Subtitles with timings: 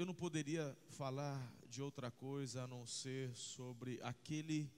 [0.00, 4.72] eu não poderia falar de outra coisa a não ser sobre aquele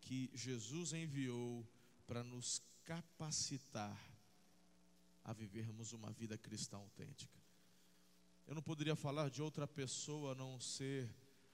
[0.00, 1.64] que Jesus enviou
[2.08, 3.96] para nos capacitar
[5.22, 7.38] a vivermos uma vida cristã autêntica.
[8.48, 11.08] Eu não poderia falar de outra pessoa a não ser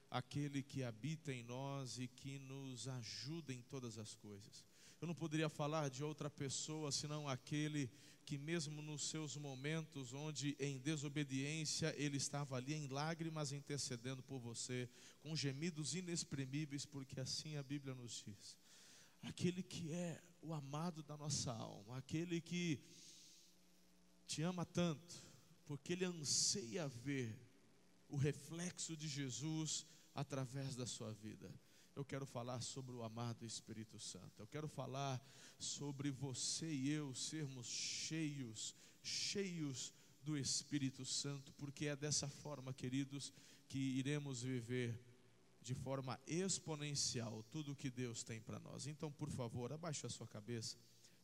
[0.09, 4.65] aquele que habita em nós e que nos ajuda em todas as coisas.
[4.99, 7.87] Eu não poderia falar de outra pessoa senão aquele
[8.31, 14.39] que, mesmo nos seus momentos onde em desobediência ele estava ali em lágrimas intercedendo por
[14.39, 18.57] você, com gemidos inexprimíveis, porque assim a Bíblia nos diz.
[19.21, 22.81] Aquele que é o amado da nossa alma, aquele que
[24.25, 25.13] te ama tanto,
[25.65, 27.37] porque ele anseia ver
[28.07, 29.85] o reflexo de Jesus
[30.15, 31.53] através da sua vida.
[31.95, 34.41] Eu quero falar sobre o amado Espírito Santo.
[34.41, 35.21] Eu quero falar
[35.59, 43.33] sobre você e eu sermos cheios, cheios do Espírito Santo, porque é dessa forma, queridos,
[43.67, 44.99] que iremos viver
[45.61, 48.87] de forma exponencial tudo o que Deus tem para nós.
[48.87, 50.77] Então, por favor, abaixe a sua cabeça,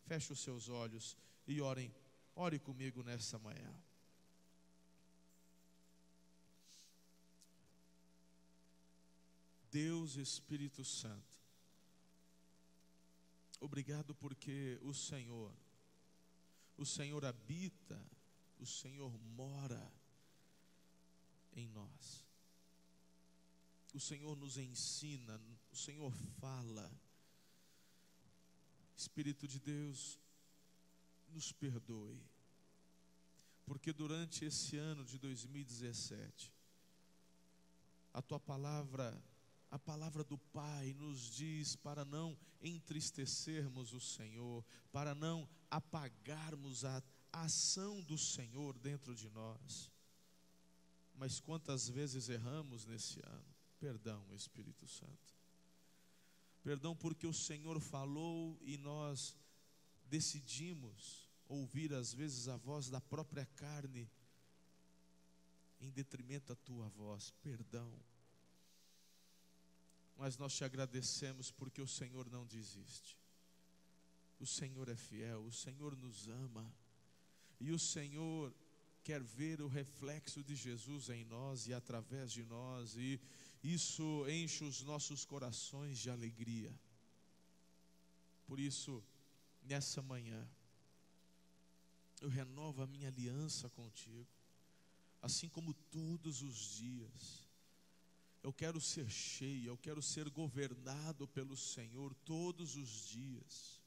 [0.05, 1.93] feche os seus olhos e orem.
[2.35, 3.73] Ore comigo nessa manhã.
[9.77, 11.37] Deus Espírito Santo,
[13.59, 15.53] obrigado porque o Senhor,
[16.75, 18.03] o Senhor habita,
[18.59, 19.93] o Senhor mora
[21.53, 22.25] em nós.
[23.93, 25.39] O Senhor nos ensina,
[25.71, 26.91] o Senhor fala.
[28.95, 30.19] Espírito de Deus,
[31.29, 32.19] nos perdoe,
[33.63, 36.51] porque durante esse ano de 2017,
[38.11, 39.15] a tua palavra
[39.69, 47.03] a palavra do Pai nos diz para não entristecermos o Senhor, para não apagarmos a
[47.31, 49.91] ação do Senhor dentro de nós.
[51.13, 53.55] Mas quantas vezes erramos nesse ano?
[53.79, 55.35] Perdão, Espírito Santo.
[56.63, 59.35] Perdão porque o Senhor falou e nós
[60.05, 64.09] decidimos ouvir às vezes a voz da própria carne
[65.79, 67.31] em detrimento da tua voz.
[67.41, 67.93] Perdão
[70.17, 73.17] mas nós te agradecemos porque o Senhor não desiste.
[74.39, 76.73] O Senhor é fiel, o Senhor nos ama,
[77.59, 78.53] e o Senhor
[79.03, 83.19] quer ver o reflexo de Jesus em nós e através de nós, e
[83.63, 86.73] isso enche os nossos corações de alegria.
[88.45, 89.03] Por isso,
[89.63, 90.47] nessa manhã,
[92.21, 94.27] eu renovo a minha aliança contigo,
[95.21, 97.46] assim como todos os dias
[98.47, 103.81] eu quero ser cheio, eu quero ser governado pelo Senhor todos os dias.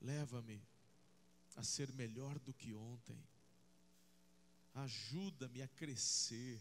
[0.00, 0.60] Leva-me
[1.54, 3.16] a ser melhor do que ontem.
[4.74, 6.60] Ajuda-me a crescer.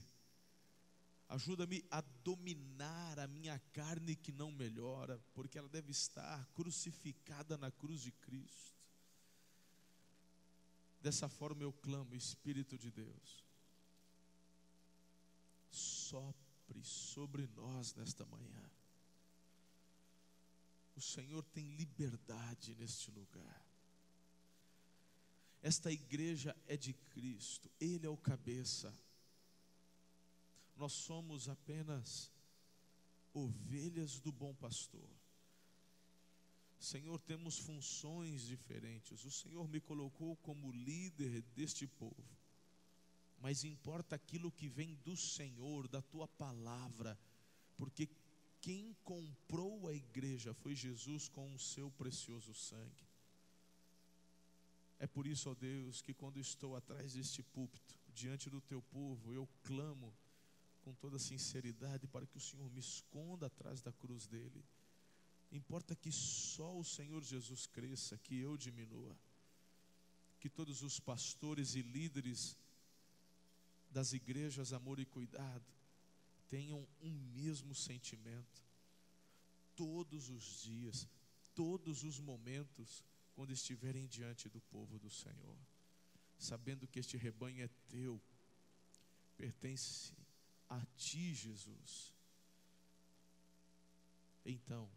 [1.27, 7.71] Ajuda-me a dominar a minha carne que não melhora, porque ela deve estar crucificada na
[7.71, 8.79] cruz de Cristo.
[11.01, 13.44] Dessa forma eu clamo, Espírito de Deus
[15.75, 18.71] sopre sobre nós nesta manhã.
[20.95, 23.65] O Senhor tem liberdade neste lugar.
[25.61, 28.97] Esta igreja é de Cristo, Ele é o cabeça.
[30.77, 32.31] Nós somos apenas
[33.33, 35.09] ovelhas do bom pastor.
[36.79, 39.25] Senhor, temos funções diferentes.
[39.25, 42.44] O Senhor me colocou como líder deste povo
[43.45, 47.15] mas importa aquilo que vem do Senhor, da tua palavra,
[47.77, 48.09] porque
[48.59, 53.05] quem comprou a igreja foi Jesus com o seu precioso sangue.
[54.97, 59.31] É por isso, ó Deus, que quando estou atrás deste púlpito, diante do teu povo,
[59.31, 60.11] eu clamo
[60.81, 64.65] com toda sinceridade para que o Senhor me esconda atrás da cruz dele.
[65.51, 69.15] Importa que só o Senhor Jesus cresça, que eu diminua.
[70.39, 72.57] Que todos os pastores e líderes
[73.95, 75.65] das igrejas Amor e Cuidado
[76.49, 78.61] tenham um mesmo sentimento
[79.73, 81.07] todos os dias,
[81.53, 83.01] todos os momentos,
[83.33, 85.57] quando estiverem diante do povo do Senhor,
[86.37, 88.21] sabendo que este rebanho é teu,
[89.37, 90.13] pertence
[90.67, 92.13] a ti, Jesus.
[94.45, 94.91] Então,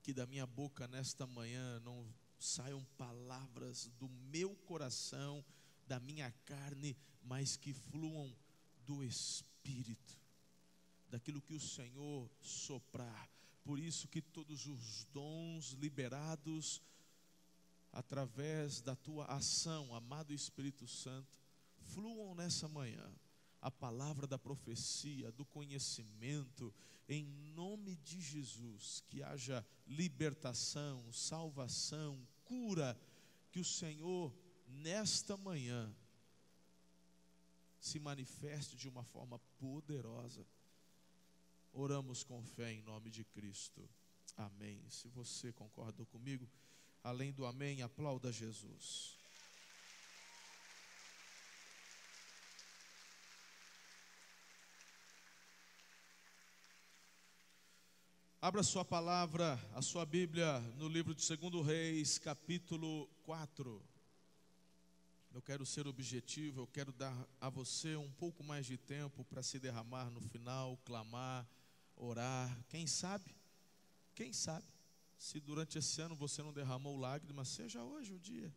[0.00, 2.08] que da minha boca nesta manhã não
[2.38, 5.44] saiam palavras do meu coração
[5.90, 8.32] da minha carne, mas que fluam
[8.86, 10.16] do Espírito,
[11.08, 13.28] daquilo que o Senhor soprar.
[13.64, 16.80] Por isso que todos os dons liberados
[17.92, 21.36] através da tua ação, amado Espírito Santo,
[21.80, 23.12] fluam nessa manhã
[23.60, 26.72] a palavra da profecia, do conhecimento,
[27.08, 32.96] em nome de Jesus, que haja libertação, salvação, cura,
[33.50, 34.32] que o Senhor,
[34.70, 35.94] nesta manhã,
[37.80, 40.46] se manifeste de uma forma poderosa.
[41.72, 43.88] Oramos com fé em nome de Cristo.
[44.36, 44.82] Amém.
[44.88, 46.48] Se você concorda comigo,
[47.02, 49.18] além do amém, aplauda Jesus.
[58.42, 63.99] Abra sua palavra, a sua Bíblia, no livro de 2 Reis, capítulo 4.
[65.32, 69.42] Eu quero ser objetivo, eu quero dar a você um pouco mais de tempo para
[69.42, 71.48] se derramar no final, clamar,
[71.96, 72.64] orar.
[72.68, 73.34] Quem sabe?
[74.14, 74.66] Quem sabe?
[75.16, 78.52] Se durante esse ano você não derramou lágrimas, seja hoje o dia.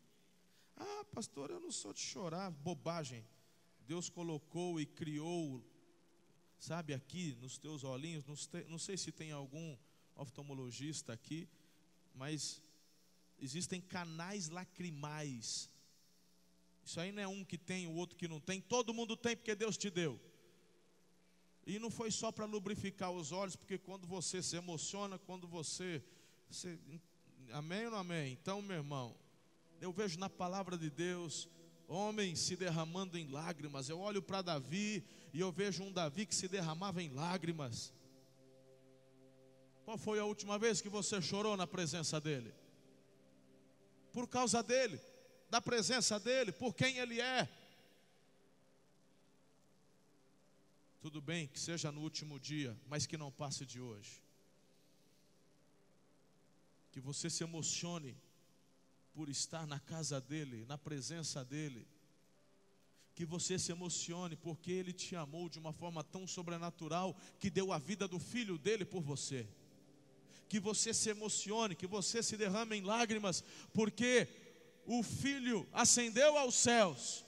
[0.76, 3.24] Ah, pastor, eu não sou de chorar, bobagem.
[3.86, 5.64] Deus colocou e criou
[6.64, 8.24] sabe, aqui nos teus olhinhos,
[8.70, 9.78] não sei se tem algum
[10.16, 11.46] oftalmologista aqui,
[12.16, 12.62] mas
[13.38, 15.70] existem canais lacrimais.
[16.84, 19.36] Isso aí não é um que tem, o outro que não tem, todo mundo tem
[19.36, 20.20] porque Deus te deu.
[21.66, 26.04] E não foi só para lubrificar os olhos, porque quando você se emociona, quando você,
[26.50, 26.78] você.
[27.52, 28.34] Amém ou não amém?
[28.34, 29.16] Então, meu irmão,
[29.80, 31.48] eu vejo na palavra de Deus
[31.88, 33.88] homens se derramando em lágrimas.
[33.88, 37.94] Eu olho para Davi e eu vejo um Davi que se derramava em lágrimas.
[39.86, 42.54] Qual foi a última vez que você chorou na presença dele?
[44.12, 45.00] Por causa dele,
[45.54, 47.48] da presença dele, por quem ele é.
[51.00, 54.20] Tudo bem que seja no último dia, mas que não passe de hoje.
[56.92, 58.18] Que você se emocione
[59.14, 61.88] por estar na casa dele, na presença dele
[63.14, 67.72] que você se emocione, porque Ele te amou de uma forma tão sobrenatural que deu
[67.72, 69.48] a vida do filho dele por você.
[70.50, 74.43] Que você se emocione, que você se derrame em lágrimas, porque
[74.86, 77.26] o filho ascendeu aos céus,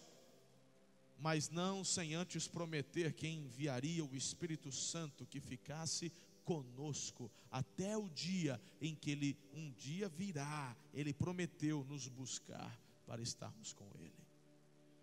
[1.18, 6.12] mas não sem antes prometer que enviaria o Espírito Santo que ficasse
[6.44, 10.75] conosco até o dia em que ele um dia virá.
[10.94, 14.13] Ele prometeu nos buscar para estarmos com ele.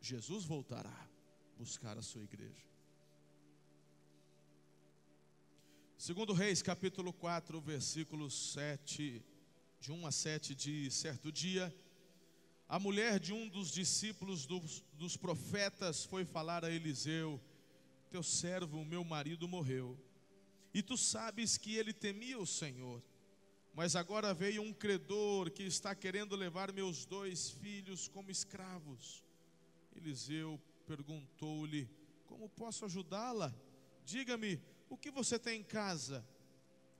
[0.00, 1.08] Jesus voltará
[1.56, 2.66] buscar a sua igreja.
[5.96, 9.25] Segundo Reis, capítulo 4, versículo 7,
[9.81, 11.72] de 1 a 7, diz: Certo dia,
[12.69, 17.41] a mulher de um dos discípulos dos, dos profetas foi falar a Eliseu:
[18.11, 19.99] Teu servo, meu marido, morreu,
[20.73, 23.03] e tu sabes que ele temia o Senhor.
[23.75, 29.25] Mas agora veio um credor que está querendo levar meus dois filhos como escravos.
[29.97, 31.88] Eliseu perguntou-lhe:
[32.26, 33.55] Como posso ajudá-la?
[34.05, 34.61] Diga-me,
[34.91, 36.26] o que você tem em casa?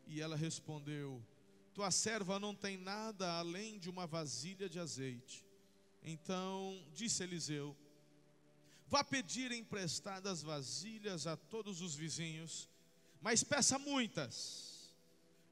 [0.07, 1.23] E ela respondeu:
[1.75, 5.47] Tua serva não tem nada além de uma vasilha de azeite.
[6.03, 7.77] Então disse Eliseu:
[8.89, 12.69] Vá pedir emprestadas vasilhas a todos os vizinhos,
[13.21, 14.95] mas peça muitas.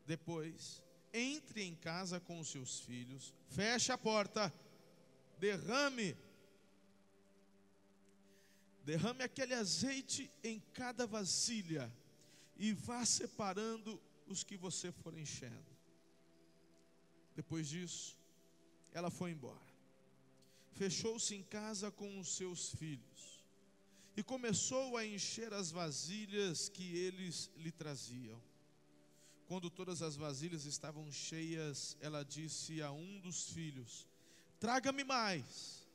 [0.07, 0.83] Depois,
[1.13, 4.53] entre em casa com os seus filhos, feche a porta,
[5.39, 6.17] derrame
[8.85, 11.93] derrame aquele azeite em cada vasilha
[12.57, 15.71] e vá separando os que você for enchendo.
[17.37, 18.19] Depois disso,
[18.93, 19.70] ela foi embora.
[20.81, 23.45] Fechou-se em casa com os seus filhos
[24.17, 28.41] e começou a encher as vasilhas que eles lhe traziam.
[29.47, 34.09] Quando todas as vasilhas estavam cheias, ela disse a um dos filhos:
[34.59, 35.87] Traga-me mais,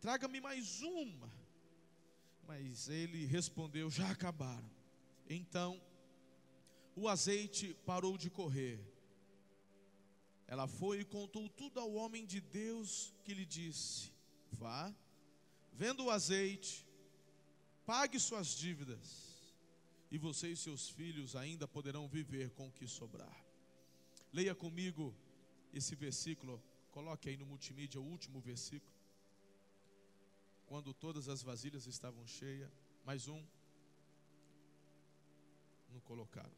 [0.00, 1.30] traga-me mais uma.
[2.46, 4.70] Mas ele respondeu: Já acabaram.
[5.28, 5.78] Então,
[6.96, 8.80] o azeite parou de correr.
[10.46, 14.12] Ela foi e contou tudo ao homem de Deus que lhe disse:
[14.52, 14.94] Vá,
[15.72, 16.86] venda o azeite,
[17.86, 19.54] pague suas dívidas,
[20.10, 23.44] e você e seus filhos ainda poderão viver com o que sobrar.
[24.32, 25.14] Leia comigo
[25.72, 28.92] esse versículo, coloque aí no multimídia o último versículo
[30.72, 32.70] quando todas as vasilhas estavam cheias,
[33.04, 33.44] mais um,
[35.90, 36.56] não colocaram.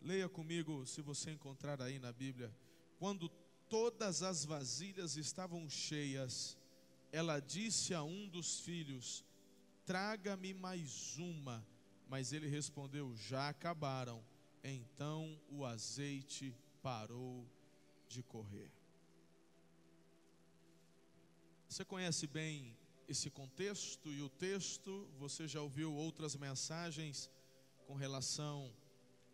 [0.00, 2.54] Leia comigo, se você encontrar aí na Bíblia,
[2.98, 3.28] quando
[3.68, 6.56] todas as vasilhas estavam cheias,
[7.12, 9.24] ela disse a um dos filhos:
[9.86, 11.66] Traga-me mais uma.
[12.08, 14.22] Mas ele respondeu: Já acabaram.
[14.62, 17.46] Então o azeite parou
[18.08, 18.70] de correr.
[21.68, 22.76] Você conhece bem
[23.06, 27.30] esse contexto e o texto, você já ouviu outras mensagens
[27.86, 28.74] com relação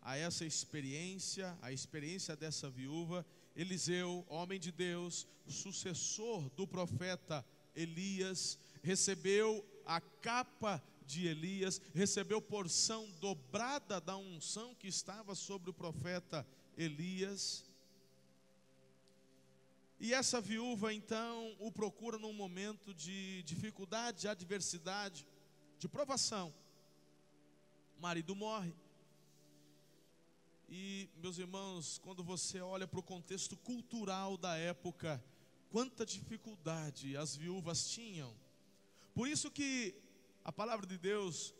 [0.01, 3.25] a essa experiência, a experiência dessa viúva.
[3.55, 7.45] Eliseu, homem de Deus, sucessor do profeta
[7.75, 15.73] Elias, recebeu a capa de Elias, recebeu porção dobrada da unção que estava sobre o
[15.73, 16.45] profeta
[16.77, 17.63] Elias.
[19.99, 25.25] E essa viúva então o procura num momento de dificuldade, de adversidade,
[25.79, 26.53] de provação.
[27.97, 28.73] O marido morre.
[30.67, 35.23] E, meus irmãos, quando você olha para o contexto cultural da época,
[35.69, 38.35] quanta dificuldade as viúvas tinham.
[39.13, 39.95] Por isso que
[40.43, 41.53] a palavra de Deus,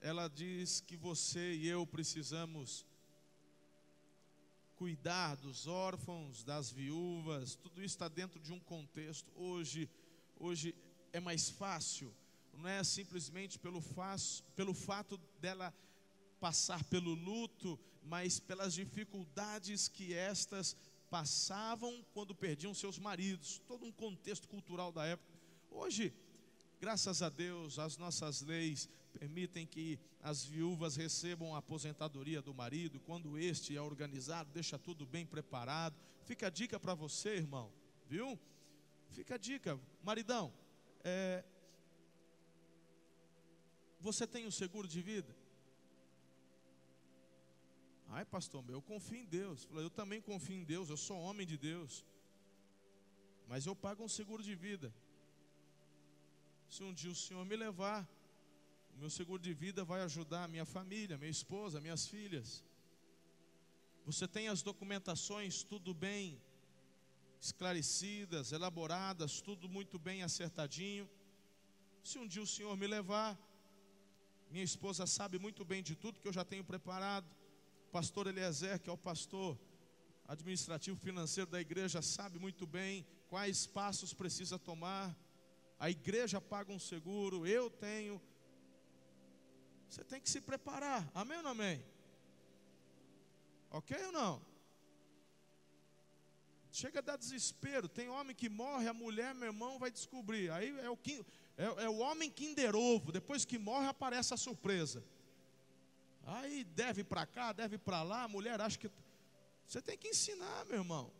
[0.00, 2.86] ela diz que você e eu precisamos
[4.76, 9.32] cuidar dos órfãos, das viúvas, tudo isso está dentro de um contexto.
[9.34, 9.88] Hoje,
[10.38, 10.74] hoje
[11.12, 12.14] é mais fácil,
[12.52, 15.74] não é simplesmente pelo, fácil, pelo fato dela
[16.38, 20.76] passar pelo luto, mas pelas dificuldades que estas
[21.10, 25.32] passavam quando perdiam seus maridos, todo um contexto cultural da época.
[25.70, 26.12] Hoje,
[26.80, 33.00] graças a Deus, as nossas leis permitem que as viúvas recebam a aposentadoria do marido,
[33.00, 35.96] quando este é organizado, deixa tudo bem preparado.
[36.24, 37.72] Fica a dica para você, irmão,
[38.08, 38.38] viu?
[39.10, 40.52] Fica a dica, maridão.
[41.02, 41.44] É,
[44.00, 45.34] você tem o um seguro de vida?
[48.08, 49.68] Ai, pastor, eu confio em Deus.
[49.70, 52.04] Eu também confio em Deus, eu sou homem de Deus.
[53.48, 54.92] Mas eu pago um seguro de vida.
[56.68, 58.08] Se um dia o Senhor me levar,
[58.94, 62.64] o meu seguro de vida vai ajudar a minha família, minha esposa, minhas filhas.
[64.04, 66.40] Você tem as documentações tudo bem
[67.40, 71.08] esclarecidas, elaboradas, tudo muito bem acertadinho.
[72.02, 73.38] Se um dia o Senhor me levar,
[74.50, 77.26] minha esposa sabe muito bem de tudo que eu já tenho preparado.
[77.96, 79.58] Pastor Eliezer, que é o pastor
[80.28, 85.16] administrativo financeiro da igreja, sabe muito bem quais passos precisa tomar.
[85.78, 88.20] A igreja paga um seguro, eu tenho
[89.88, 91.10] você tem que se preparar.
[91.14, 91.82] Amém ou não amém?
[93.70, 94.44] Ok ou não?
[96.70, 97.88] Chega a dar desespero.
[97.88, 100.50] Tem homem que morre, a mulher, meu irmão, vai descobrir.
[100.50, 100.98] Aí é o,
[101.56, 103.10] é, é o homem Kinder Ovo.
[103.10, 105.02] Depois que morre, aparece a surpresa.
[106.26, 108.24] Aí deve para cá, deve para lá.
[108.24, 108.90] A mulher acha que.
[109.66, 111.12] Você tem que ensinar, meu irmão.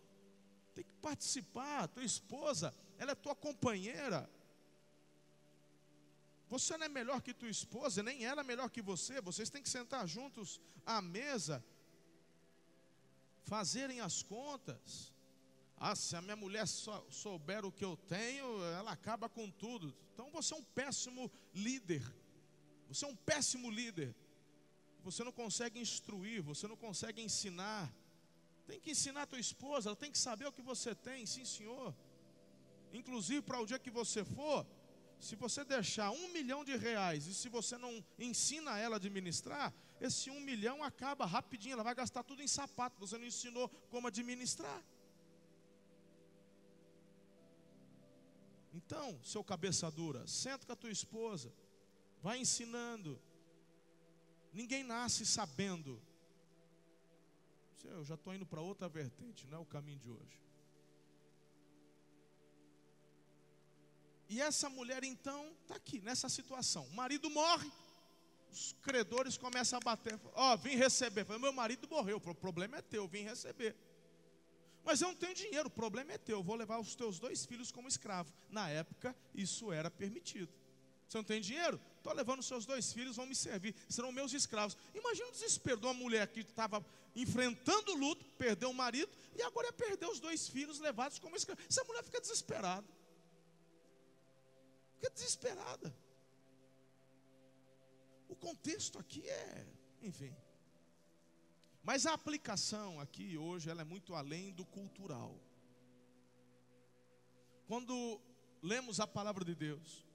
[0.75, 1.87] Tem que participar.
[1.87, 4.29] Tua esposa, ela é tua companheira.
[6.49, 9.21] Você não é melhor que tua esposa, nem ela é melhor que você.
[9.21, 11.65] Vocês têm que sentar juntos à mesa,
[13.45, 15.13] fazerem as contas.
[15.77, 19.95] Ah, se a minha mulher souber o que eu tenho, ela acaba com tudo.
[20.15, 22.03] Então você é um péssimo líder.
[22.89, 24.15] Você é um péssimo líder.
[25.07, 27.83] Você não consegue instruir, você não consegue ensinar.
[28.67, 31.45] Tem que ensinar a tua esposa, ela tem que saber o que você tem, sim,
[31.45, 31.95] senhor.
[32.93, 34.67] Inclusive para o dia que você for,
[35.21, 39.73] se você deixar um milhão de reais e se você não ensina ela a administrar,
[40.01, 44.09] esse um milhão acaba rapidinho, ela vai gastar tudo em sapato, você não ensinou como
[44.09, 44.83] administrar.
[48.75, 51.53] Então, seu cabeça dura, senta com a tua esposa,
[52.21, 53.21] vai ensinando.
[54.57, 56.03] Ninguém nasce sabendo.
[57.85, 60.41] Eu já estou indo para outra vertente, não é o caminho de hoje.
[64.31, 66.87] E essa mulher então está aqui, nessa situação.
[66.87, 67.71] O marido morre,
[68.51, 70.19] os credores começam a bater.
[70.33, 71.27] Ó, oh, vim receber.
[71.27, 73.77] Falei, meu marido morreu, o problema é teu, vim receber.
[74.83, 77.71] Mas eu não tenho dinheiro, o problema é teu, vou levar os teus dois filhos
[77.71, 78.33] como escravo.
[78.49, 80.53] Na época, isso era permitido.
[81.09, 81.81] Você não tem dinheiro?
[81.97, 84.77] Estou levando seus dois filhos, vão me servir, serão meus escravos.
[84.95, 86.85] Imagina o desespero de uma mulher que estava
[87.15, 91.37] enfrentando o luto, perdeu o marido, e agora ia perder os dois filhos levados como
[91.37, 91.65] escravos.
[91.69, 92.87] Essa mulher fica desesperada.
[94.95, 95.97] Fica desesperada.
[98.29, 99.67] O contexto aqui é,
[100.03, 100.35] enfim.
[101.83, 105.41] Mas a aplicação aqui hoje ela é muito além do cultural.
[107.69, 108.21] Quando
[108.61, 110.06] lemos a palavra de Deus,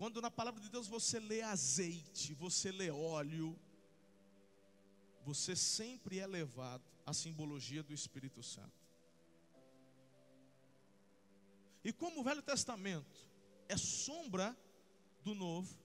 [0.00, 3.54] quando na palavra de Deus você lê azeite, você lê óleo,
[5.26, 8.80] você sempre é levado à simbologia do Espírito Santo.
[11.84, 13.28] E como o Velho Testamento
[13.68, 14.56] é sombra
[15.22, 15.78] do Novo,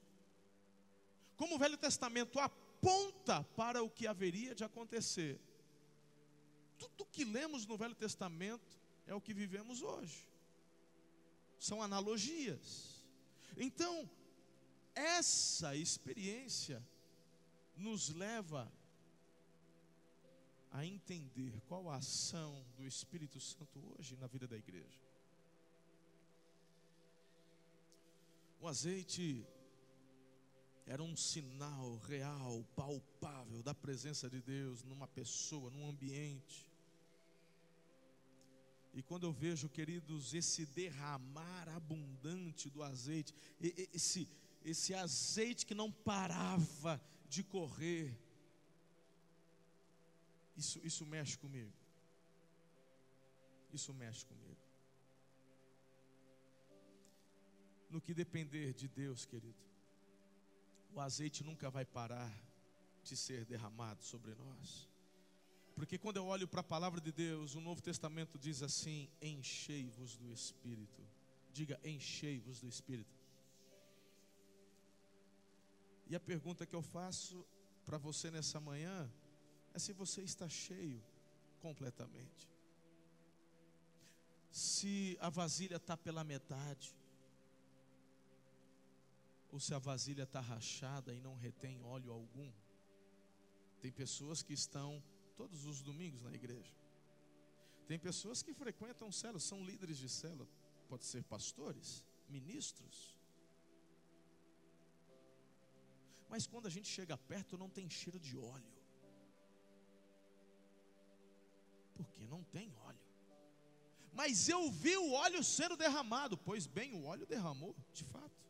[1.36, 5.41] como o Velho Testamento aponta para o que haveria de acontecer,
[6.77, 10.25] tudo que lemos no Velho Testamento é o que vivemos hoje.
[11.60, 12.94] são analogias.
[13.57, 14.09] Então,
[14.93, 16.85] essa experiência
[17.75, 18.71] nos leva
[20.71, 25.01] a entender qual a ação do Espírito Santo hoje na vida da igreja.
[28.59, 29.45] O azeite
[30.85, 36.69] era um sinal real, palpável da presença de Deus numa pessoa, num ambiente.
[38.95, 43.35] E quando eu vejo, queridos, esse derramar abundante do azeite,
[43.93, 44.25] esse,
[44.63, 48.17] esse azeite que não parava de correr,
[50.55, 51.73] isso, isso mexe comigo.
[53.73, 54.63] Isso mexe comigo.
[57.89, 59.61] No que depender de Deus, querido,
[60.93, 62.33] o azeite nunca vai parar
[63.03, 64.87] de ser derramado sobre nós.
[65.75, 70.15] Porque quando eu olho para a palavra de Deus, o Novo Testamento diz assim: enchei-vos
[70.15, 71.05] do Espírito.
[71.51, 73.13] Diga, enchei-vos do Espírito.
[76.08, 77.46] E a pergunta que eu faço
[77.86, 79.12] para você nessa manhã
[79.74, 81.03] é se você está cheio
[81.60, 82.50] completamente.
[84.50, 86.96] Se a vasilha está pela metade,
[89.51, 92.51] ou se a vasilha está rachada e não retém óleo algum.
[93.82, 95.03] Tem pessoas que estão
[95.35, 96.73] todos os domingos na igreja.
[97.87, 100.47] Tem pessoas que frequentam células, são líderes de célula,
[100.89, 103.15] pode ser pastores, ministros.
[106.29, 108.75] Mas quando a gente chega perto, não tem cheiro de óleo.
[111.95, 112.99] porque não tem óleo.
[114.13, 118.43] Mas eu vi o óleo sendo derramado, pois bem, o óleo derramou, de fato.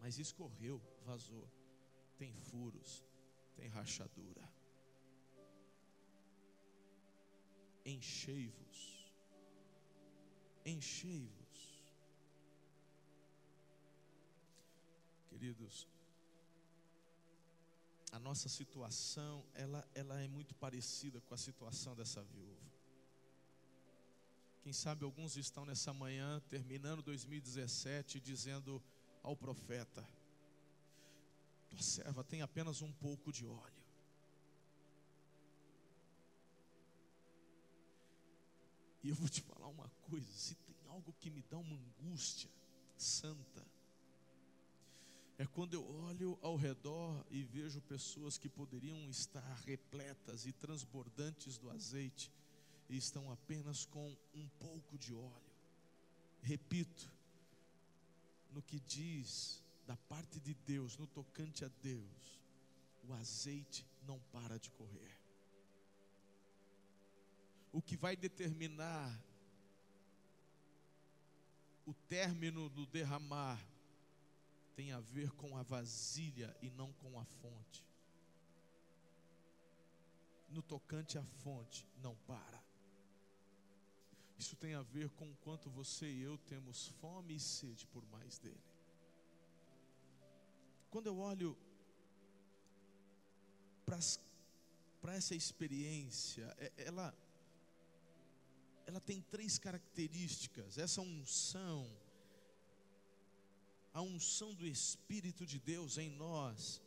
[0.00, 1.48] Mas escorreu, vazou.
[2.18, 3.04] Tem furos,
[3.56, 4.48] tem rachadura.
[7.84, 9.12] Enchei-vos.
[10.64, 11.82] Enchei-vos.
[15.28, 15.88] Queridos,
[18.12, 22.70] a nossa situação, ela, ela é muito parecida com a situação dessa viúva.
[24.62, 28.80] Quem sabe alguns estão nessa manhã, terminando 2017, dizendo
[29.22, 30.06] ao profeta:
[31.72, 33.82] Tua serva tem apenas um pouco de óleo.
[39.02, 42.50] E eu vou te falar uma coisa: se tem algo que me dá uma angústia
[42.94, 43.66] santa,
[45.38, 51.56] é quando eu olho ao redor e vejo pessoas que poderiam estar repletas e transbordantes
[51.56, 52.30] do azeite
[52.90, 55.52] e estão apenas com um pouco de óleo.
[56.42, 57.10] Repito,
[58.50, 62.40] no que diz da parte de Deus, no tocante a Deus,
[63.02, 65.18] o azeite não para de correr.
[67.72, 69.20] O que vai determinar
[71.86, 73.60] o término do derramar
[74.74, 77.84] tem a ver com a vasilha e não com a fonte.
[80.48, 82.62] No tocante à fonte, não para.
[84.38, 88.04] Isso tem a ver com o quanto você e eu temos fome e sede por
[88.06, 88.71] mais dele.
[90.92, 91.56] Quando eu olho
[93.86, 97.16] para essa experiência, é, ela,
[98.84, 100.76] ela tem três características.
[100.76, 101.90] Essa unção,
[103.94, 106.82] a unção do Espírito de Deus em nós,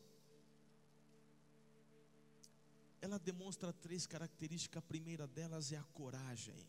[3.02, 4.84] ela demonstra três características.
[4.84, 6.64] A primeira delas é a coragem.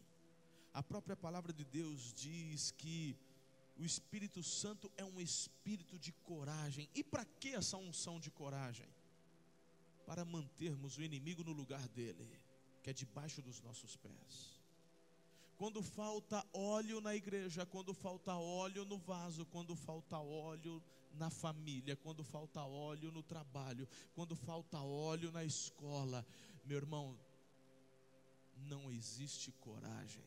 [0.72, 3.14] A própria palavra de Deus diz que
[3.78, 6.88] o Espírito Santo é um espírito de coragem.
[6.94, 8.88] E para que essa unção de coragem?
[10.06, 12.26] Para mantermos o inimigo no lugar dele,
[12.82, 14.56] que é debaixo dos nossos pés.
[15.58, 20.82] Quando falta óleo na igreja, quando falta óleo no vaso, quando falta óleo
[21.14, 26.26] na família, quando falta óleo no trabalho, quando falta óleo na escola,
[26.64, 27.18] meu irmão,
[28.56, 30.24] não existe coragem.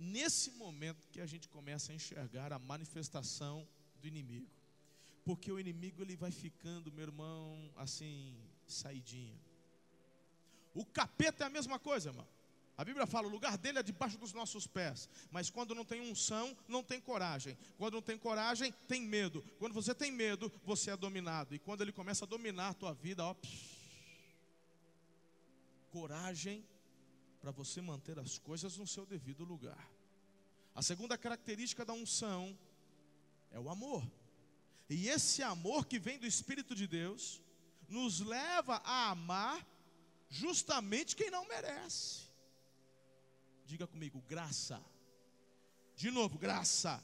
[0.00, 3.68] Nesse momento que a gente começa a enxergar a manifestação
[4.00, 4.48] do inimigo.
[5.24, 8.34] Porque o inimigo ele vai ficando, meu irmão, assim,
[8.66, 9.38] saidinho.
[10.74, 12.26] O capeta é a mesma coisa, irmão.
[12.78, 15.06] A Bíblia fala, o lugar dele é debaixo dos nossos pés.
[15.30, 17.58] Mas quando não tem unção, não tem coragem.
[17.76, 19.44] Quando não tem coragem, tem medo.
[19.58, 21.54] Quando você tem medo, você é dominado.
[21.54, 23.80] E quando ele começa a dominar a tua vida, ó, psh,
[25.90, 26.64] coragem
[27.40, 29.90] para você manter as coisas no seu devido lugar.
[30.74, 32.56] A segunda característica da unção
[33.50, 34.04] é o amor.
[34.88, 37.40] E esse amor que vem do Espírito de Deus
[37.88, 39.66] nos leva a amar
[40.28, 42.22] justamente quem não merece.
[43.64, 44.84] Diga comigo, graça.
[45.96, 47.02] De novo, graça.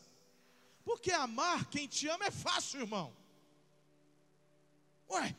[0.84, 3.16] Porque amar quem te ama é fácil, irmão.
[5.10, 5.36] Ué,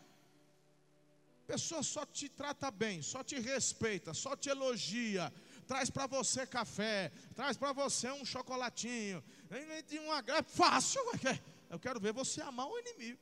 [1.48, 5.34] pessoa só te trata bem, só te respeita, só te elogia,
[5.66, 9.24] traz para você café, traz para você um chocolatinho,
[9.88, 11.02] de um agrado fácil.
[11.70, 13.20] Eu quero ver você amar o inimigo.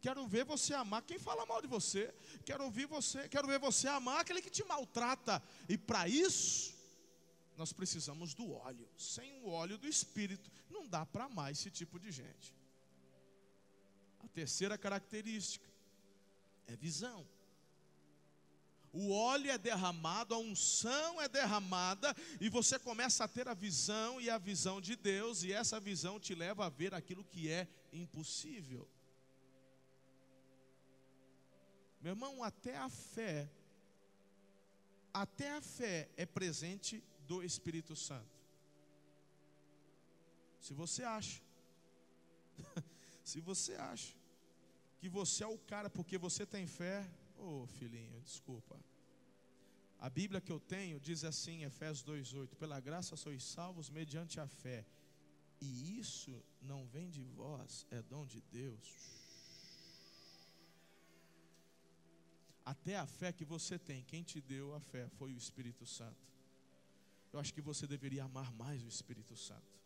[0.00, 2.14] Quero ver você amar quem fala mal de você.
[2.44, 5.42] Quero ouvir você, quero ver você amar aquele que te maltrata.
[5.68, 6.74] E para isso,
[7.56, 8.88] nós precisamos do óleo.
[8.96, 12.54] Sem o óleo do espírito, não dá para amar esse tipo de gente.
[14.20, 15.66] A terceira característica
[16.66, 17.26] é visão.
[18.92, 24.20] O óleo é derramado, a unção é derramada, e você começa a ter a visão
[24.20, 27.68] e a visão de Deus, e essa visão te leva a ver aquilo que é
[27.92, 28.88] impossível.
[32.00, 33.50] Meu irmão, até a fé,
[35.12, 38.38] até a fé é presente do Espírito Santo.
[40.60, 41.42] Se você acha,
[43.24, 44.14] se você acha
[44.98, 48.78] que você é o cara porque você tem fé, ô oh, filhinho, desculpa.
[49.98, 54.46] A Bíblia que eu tenho diz assim, Efésios 2:8, pela graça sois salvos mediante a
[54.46, 54.84] fé.
[55.60, 59.18] E isso não vem de vós, é dom de Deus.
[62.64, 66.28] Até a fé que você tem, quem te deu a fé foi o Espírito Santo.
[67.32, 69.78] Eu acho que você deveria amar mais o Espírito Santo.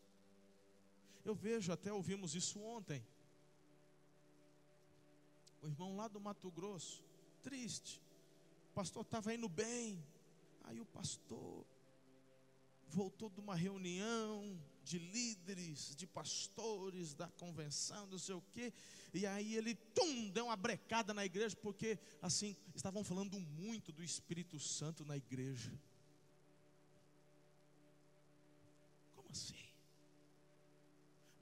[1.24, 3.02] Eu vejo, até ouvimos isso ontem.
[5.62, 7.04] O irmão lá do Mato Grosso,
[7.42, 8.00] triste.
[8.70, 10.02] O pastor estava indo bem.
[10.64, 11.66] Aí o pastor
[12.88, 18.72] voltou de uma reunião de líderes, de pastores da convenção, não sei o quê,
[19.14, 24.02] e aí ele tum, deu uma brecada na igreja, porque assim, estavam falando muito do
[24.02, 25.72] Espírito Santo na igreja.
[29.14, 29.54] Como assim?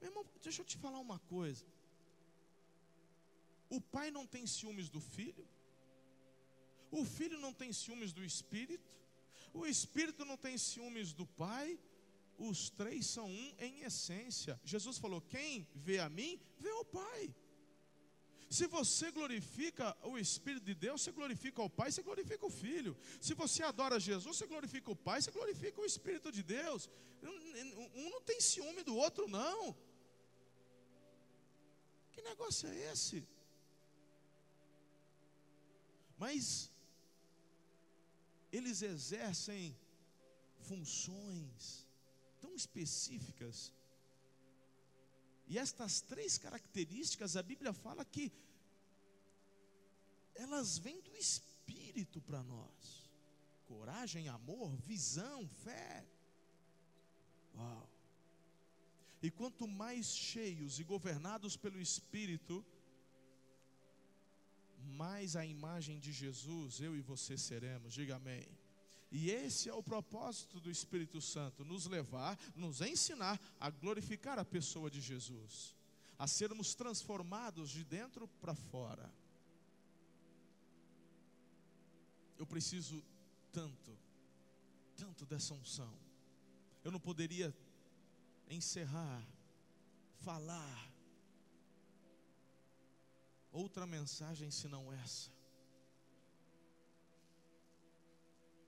[0.00, 1.64] Meu irmão, deixa eu te falar uma coisa.
[3.68, 5.46] O pai não tem ciúmes do filho,
[6.90, 8.90] o filho não tem ciúmes do espírito,
[9.52, 11.78] o espírito não tem ciúmes do pai,
[12.40, 14.58] os três são um em essência.
[14.64, 17.34] Jesus falou: Quem vê a mim, vê o Pai.
[18.48, 22.96] Se você glorifica o Espírito de Deus, você glorifica o Pai, você glorifica o Filho.
[23.20, 26.88] Se você adora Jesus, você glorifica o Pai, você glorifica o Espírito de Deus.
[27.22, 29.76] Um não tem ciúme do outro, não.
[32.12, 33.24] Que negócio é esse?
[36.18, 36.69] Mas
[38.52, 39.76] eles exercem
[40.58, 41.86] funções
[42.40, 43.72] tão específicas
[45.50, 48.32] e estas três características, a Bíblia fala que
[50.32, 53.10] elas vêm do Espírito para nós:
[53.66, 56.06] coragem, amor, visão, fé.
[57.56, 57.90] Uau!
[59.20, 62.64] E quanto mais cheios e governados pelo Espírito,
[64.84, 67.94] mais a imagem de Jesus eu e você seremos.
[67.94, 68.46] Diga amém.
[69.10, 74.44] E esse é o propósito do Espírito Santo: nos levar, nos ensinar a glorificar a
[74.44, 75.74] pessoa de Jesus,
[76.18, 79.12] a sermos transformados de dentro para fora.
[82.38, 83.04] Eu preciso
[83.52, 83.98] tanto,
[84.96, 85.92] tanto dessa unção.
[86.82, 87.54] Eu não poderia
[88.48, 89.26] encerrar,
[90.20, 90.89] falar
[93.52, 95.30] outra mensagem senão essa.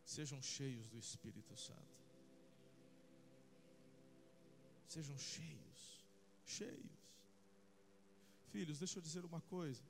[0.04, 2.02] Sejam cheios do Espírito Santo.
[4.86, 6.04] Sejam cheios,
[6.44, 7.02] cheios.
[8.50, 9.82] Filhos, deixa eu dizer uma coisa.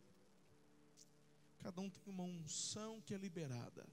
[1.59, 3.85] Cada um tem uma unção que é liberada.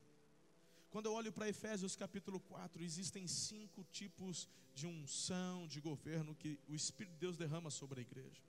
[0.92, 6.60] Quando eu olho para Efésios capítulo 4, existem cinco tipos de unção, de governo que
[6.68, 8.42] o Espírito de Deus derrama sobre a igreja.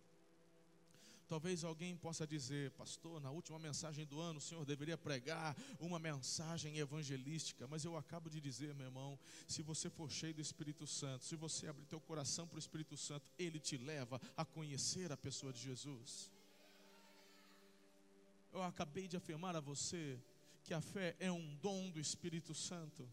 [1.30, 5.96] Talvez alguém possa dizer, pastor, na última mensagem do ano o senhor deveria pregar uma
[5.96, 9.16] mensagem evangelística, mas eu acabo de dizer, meu irmão,
[9.46, 12.96] se você for cheio do Espírito Santo, se você abrir teu coração para o Espírito
[12.96, 16.32] Santo, ele te leva a conhecer a pessoa de Jesus.
[18.52, 20.18] Eu acabei de afirmar a você
[20.64, 23.08] que a fé é um dom do Espírito Santo.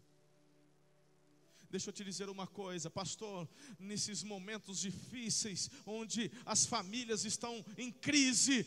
[1.69, 7.91] Deixa eu te dizer uma coisa, pastor, nesses momentos difíceis, onde as famílias estão em
[7.91, 8.65] crise,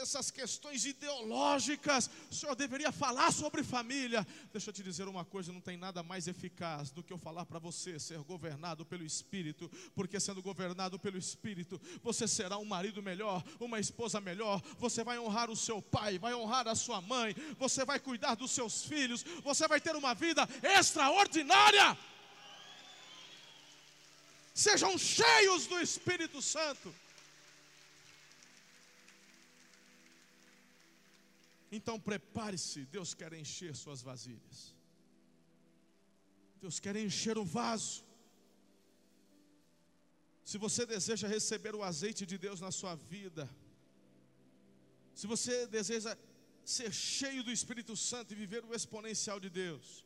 [0.00, 4.26] essas questões ideológicas, o senhor deveria falar sobre família.
[4.52, 7.46] Deixa eu te dizer uma coisa: não tem nada mais eficaz do que eu falar
[7.46, 13.02] para você ser governado pelo Espírito, porque sendo governado pelo Espírito, você será um marido
[13.02, 17.34] melhor, uma esposa melhor, você vai honrar o seu pai, vai honrar a sua mãe,
[17.56, 21.96] você vai cuidar dos seus filhos, você vai ter uma vida extraordinária.
[24.54, 26.94] Sejam cheios do Espírito Santo.
[31.70, 34.74] Então prepare-se, Deus quer encher suas vasilhas.
[36.60, 38.04] Deus quer encher o vaso.
[40.44, 43.48] Se você deseja receber o azeite de Deus na sua vida,
[45.14, 46.16] se você deseja
[46.64, 50.04] ser cheio do Espírito Santo e viver o exponencial de Deus,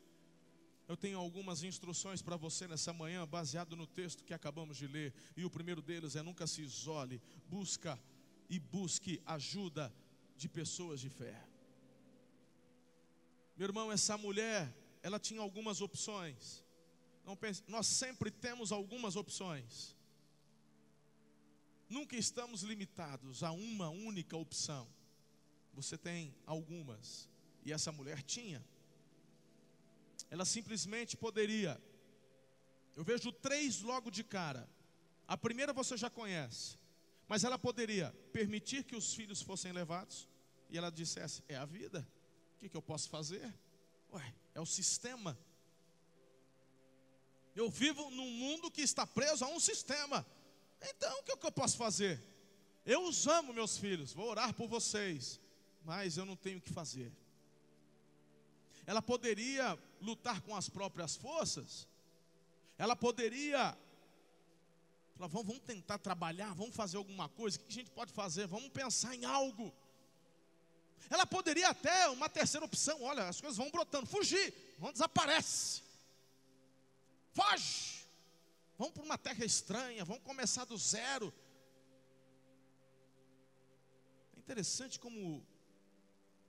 [0.87, 5.13] eu tenho algumas instruções para você nessa manhã, baseado no texto que acabamos de ler.
[5.35, 7.99] E o primeiro deles é: nunca se isole, busca
[8.49, 9.93] e busque ajuda
[10.37, 11.43] de pessoas de fé.
[13.57, 16.63] Meu irmão, essa mulher, ela tinha algumas opções.
[17.41, 19.93] Pense, nós sempre temos algumas opções.
[21.89, 24.87] Nunca estamos limitados a uma única opção.
[25.73, 27.27] Você tem algumas.
[27.65, 28.63] E essa mulher tinha
[30.29, 31.81] ela simplesmente poderia.
[32.95, 34.69] Eu vejo três logo de cara.
[35.27, 36.77] A primeira você já conhece,
[37.27, 40.27] mas ela poderia permitir que os filhos fossem levados
[40.69, 42.07] e ela dissesse: É a vida,
[42.55, 43.53] o que, que eu posso fazer?
[44.11, 45.37] Ué, é o sistema.
[47.55, 50.25] Eu vivo num mundo que está preso a um sistema.
[50.79, 52.23] Então, o que, que eu posso fazer?
[52.85, 55.41] Eu os amo, meus filhos, vou orar por vocês,
[55.83, 57.11] mas eu não tenho o que fazer
[58.87, 61.87] ela poderia lutar com as próprias forças,
[62.77, 63.77] ela poderia
[65.15, 68.47] falar, vamos, vamos tentar trabalhar, vamos fazer alguma coisa, o que a gente pode fazer?
[68.47, 69.73] Vamos pensar em algo.
[71.09, 75.81] Ela poderia até, uma terceira opção, olha, as coisas vão brotando, fugir, vão desaparece.
[77.33, 78.05] Foge.
[78.77, 81.33] Vamos para uma terra estranha, vamos começar do zero.
[84.35, 85.45] É interessante como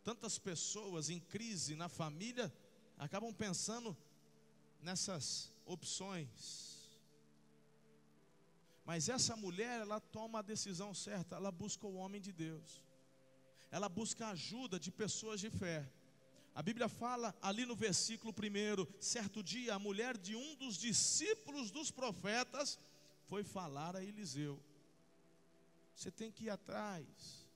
[0.04, 2.52] tantas pessoas em crise na família
[2.98, 3.96] acabam pensando
[4.82, 6.78] nessas opções.
[8.84, 12.82] Mas essa mulher, ela toma a decisão certa, ela busca o homem de Deus.
[13.70, 15.86] Ela busca a ajuda de pessoas de fé.
[16.54, 21.70] A Bíblia fala ali no versículo primeiro, certo dia a mulher de um dos discípulos
[21.70, 22.78] dos profetas
[23.28, 24.58] foi falar a Eliseu.
[25.94, 27.46] Você tem que ir atrás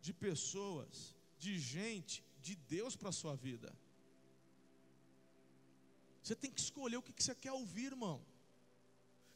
[0.00, 3.70] de pessoas de gente de Deus para a sua vida.
[6.22, 8.24] Você tem que escolher o que você quer ouvir, irmão.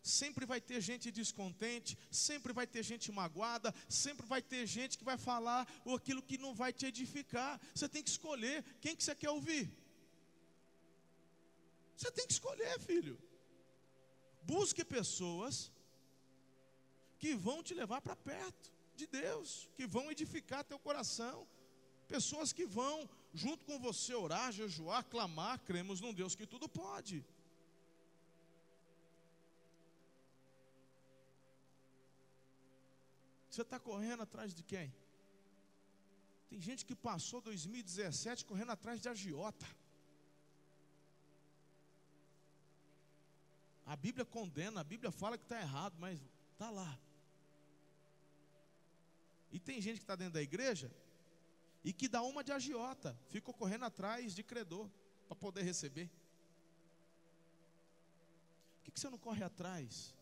[0.03, 5.05] Sempre vai ter gente descontente, sempre vai ter gente magoada, sempre vai ter gente que
[5.05, 7.59] vai falar aquilo que não vai te edificar.
[7.75, 9.73] Você tem que escolher quem que você quer ouvir.
[11.97, 13.19] Você tem que escolher, filho.
[14.43, 15.73] Busque pessoas
[17.19, 21.49] que vão te levar para perto de Deus, que vão edificar teu coração,
[22.09, 27.27] Pessoas que vão junto com você orar, jejuar, clamar, cremos num Deus que tudo pode.
[33.51, 34.95] Você está correndo atrás de quem?
[36.49, 39.67] Tem gente que passou 2017 correndo atrás de agiota.
[43.85, 46.21] A Bíblia condena, a Bíblia fala que está errado, mas
[46.53, 46.99] está lá.
[49.51, 50.91] E tem gente que está dentro da igreja
[51.85, 54.91] e que dá uma de agiota, ficou correndo atrás de credor
[55.29, 56.09] para poder receber.
[58.77, 60.15] Por que, que você não corre atrás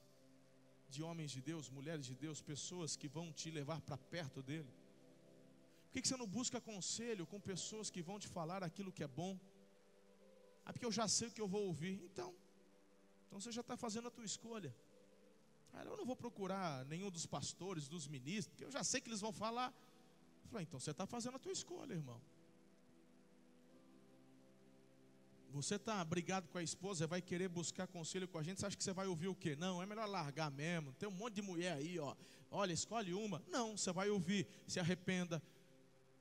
[0.89, 4.69] de homens de Deus, mulheres de Deus, pessoas que vão te levar para perto dele?
[5.85, 9.05] Por que, que você não busca conselho com pessoas que vão te falar aquilo que
[9.05, 9.39] é bom?
[10.65, 12.03] Ah, porque eu já sei o que eu vou ouvir.
[12.05, 12.35] Então,
[13.27, 14.75] então você já está fazendo a tua escolha.
[15.73, 19.09] Ah, eu não vou procurar nenhum dos pastores, dos ministros, porque eu já sei que
[19.09, 19.73] eles vão falar.
[20.51, 22.21] Falei, então você está fazendo a tua escolha, irmão.
[25.51, 28.77] Você está brigado com a esposa, vai querer buscar conselho com a gente, você acha
[28.77, 29.55] que você vai ouvir o quê?
[29.55, 30.95] Não, é melhor largar mesmo.
[30.95, 32.17] Tem um monte de mulher aí, ó.
[32.51, 33.43] Olha, escolhe uma.
[33.49, 35.43] Não, você vai ouvir, se arrependa,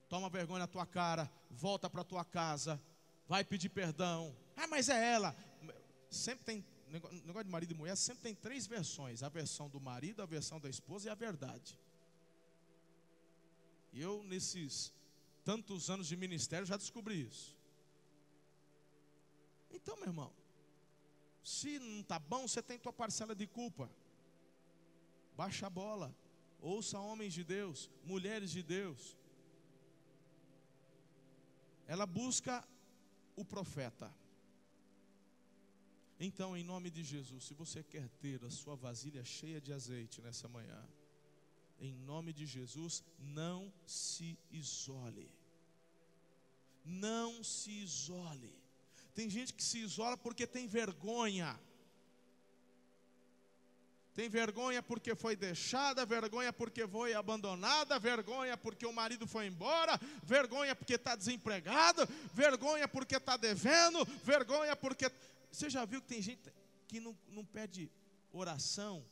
[0.10, 2.82] toma vergonha na tua cara, volta para tua casa,
[3.26, 4.36] vai pedir perdão.
[4.58, 5.34] Ah, mas é ela.
[6.10, 10.22] Sempre tem negócio de marido e mulher, sempre tem três versões: a versão do marido,
[10.22, 11.80] a versão da esposa e a verdade.
[13.92, 14.94] E eu, nesses
[15.44, 17.58] tantos anos de ministério, já descobri isso.
[19.70, 20.32] Então, meu irmão,
[21.44, 23.90] se não está bom, você tem tua parcela de culpa.
[25.36, 26.16] Baixa a bola.
[26.60, 29.18] Ouça homens de Deus, mulheres de Deus.
[31.88, 32.64] Ela busca
[33.36, 34.14] o profeta.
[36.20, 40.22] Então, em nome de Jesus, se você quer ter a sua vasilha cheia de azeite
[40.22, 40.88] nessa manhã,
[41.82, 45.30] em nome de Jesus, não se isole.
[46.86, 48.56] Não se isole.
[49.16, 51.60] Tem gente que se isola porque tem vergonha.
[54.14, 60.00] Tem vergonha porque foi deixada, vergonha porque foi abandonada, vergonha porque o marido foi embora,
[60.22, 65.12] vergonha porque está desempregado, vergonha porque está devendo, vergonha porque.
[65.52, 66.42] Você já viu que tem gente
[66.88, 67.90] que não, não pede
[68.32, 69.04] oração?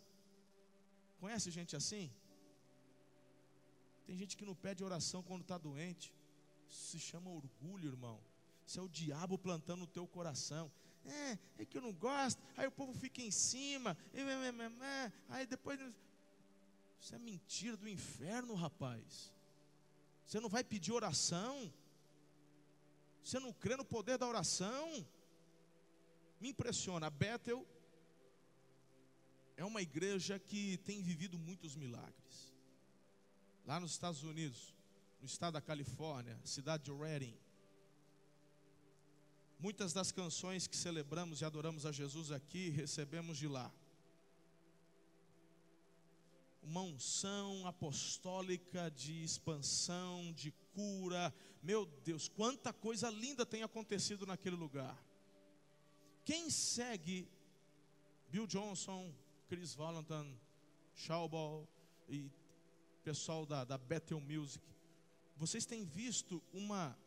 [1.19, 2.11] Conhece gente assim?
[4.09, 6.11] Tem gente que não pede oração quando está doente.
[6.67, 8.19] Isso se chama orgulho, irmão.
[8.65, 10.71] Isso é o diabo plantando no teu coração
[11.05, 13.97] é, é que eu não gosto, aí o povo fica em cima,
[15.29, 15.79] aí depois.
[16.99, 19.31] Isso é mentira do inferno, rapaz.
[20.25, 21.71] Você não vai pedir oração?
[23.23, 25.05] Você não crê no poder da oração?
[26.41, 27.67] Me impressiona, Bethel
[29.55, 32.48] é uma igreja que tem vivido muitos milagres.
[33.65, 34.73] Lá nos Estados Unidos,
[35.19, 37.37] no estado da Califórnia, cidade de Redding,
[39.61, 43.69] Muitas das canções que celebramos e adoramos a Jesus aqui, recebemos de lá.
[46.63, 51.33] Uma unção apostólica de expansão, de cura.
[51.61, 54.97] Meu Deus, quanta coisa linda tem acontecido naquele lugar.
[56.23, 57.29] Quem segue
[58.29, 59.13] Bill Johnson,
[59.49, 60.39] Chris Valentin,
[60.95, 61.67] Shaubal
[62.07, 62.31] e
[63.03, 64.63] pessoal da, da Bethel Music,
[65.35, 66.97] vocês têm visto uma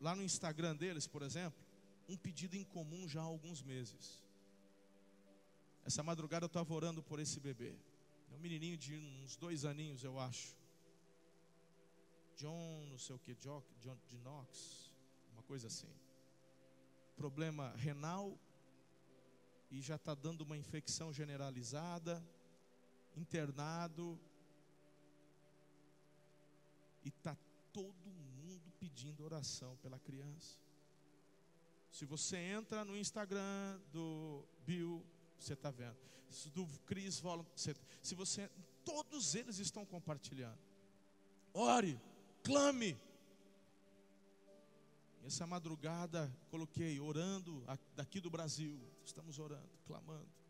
[0.00, 1.60] lá no Instagram deles, por exemplo,
[2.08, 4.22] um pedido em comum já há alguns meses.
[5.84, 7.74] Essa madrugada eu estava orando por esse bebê.
[8.30, 10.56] É um menininho de uns dois aninhos, eu acho.
[12.36, 14.90] John, não sei o que, John, John de Knox,
[15.32, 15.92] uma coisa assim.
[17.16, 18.38] Problema renal
[19.70, 22.22] e já está dando uma infecção generalizada,
[23.16, 24.18] internado
[27.04, 27.36] e está
[27.72, 30.56] todo mundo pedindo oração pela criança.
[31.90, 35.04] Se você entra no Instagram do Bill,
[35.38, 35.96] você está vendo.
[36.54, 38.50] Do Chris Volant, se você,
[38.84, 40.58] todos eles estão compartilhando.
[41.52, 42.00] Ore,
[42.42, 42.98] clame.
[45.24, 47.62] Essa madrugada coloquei orando
[47.94, 48.80] daqui do Brasil.
[49.04, 50.41] Estamos orando, clamando.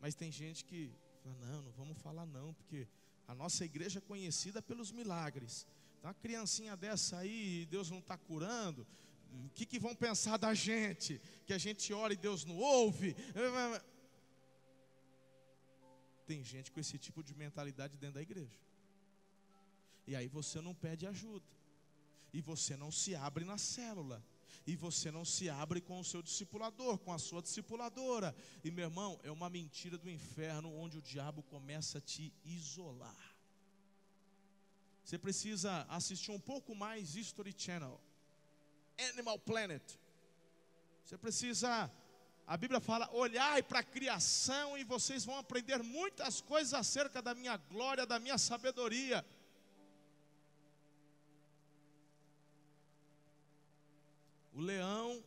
[0.00, 2.86] Mas tem gente que fala, não, não vamos falar não, porque
[3.26, 5.66] a nossa igreja é conhecida pelos milagres.
[5.98, 8.86] Então, uma criancinha dessa aí, Deus não está curando.
[9.46, 11.20] O que, que vão pensar da gente?
[11.44, 13.14] Que a gente ora e Deus não ouve?
[16.26, 18.58] Tem gente com esse tipo de mentalidade dentro da igreja.
[20.06, 21.46] E aí você não pede ajuda.
[22.32, 24.24] E você não se abre na célula
[24.68, 28.36] e você não se abre com o seu discipulador, com a sua discipuladora.
[28.62, 33.34] E meu irmão, é uma mentira do inferno onde o diabo começa a te isolar.
[35.02, 37.98] Você precisa assistir um pouco mais History Channel,
[39.10, 39.82] Animal Planet.
[41.02, 41.90] Você precisa,
[42.46, 47.34] a Bíblia fala, olhai para a criação e vocês vão aprender muitas coisas acerca da
[47.34, 49.24] minha glória, da minha sabedoria.
[54.58, 55.24] O leão,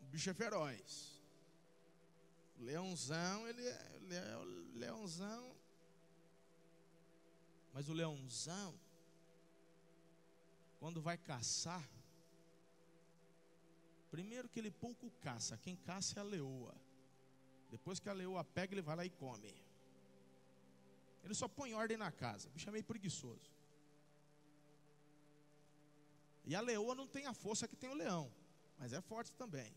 [0.00, 1.20] o bicho é feroz.
[2.56, 4.44] O leãozão, ele é, ele é o
[4.78, 5.56] leãozão.
[7.74, 8.72] Mas o leãozão,
[10.78, 11.84] quando vai caçar,
[14.08, 16.76] primeiro que ele pouco caça, quem caça é a leoa.
[17.72, 19.52] Depois que a leoa pega, ele vai lá e come.
[21.24, 22.46] Ele só põe ordem na casa.
[22.46, 23.50] O bicho é meio preguiçoso.
[26.44, 28.30] E a leoa não tem a força que tem o leão
[28.80, 29.72] mas é forte também.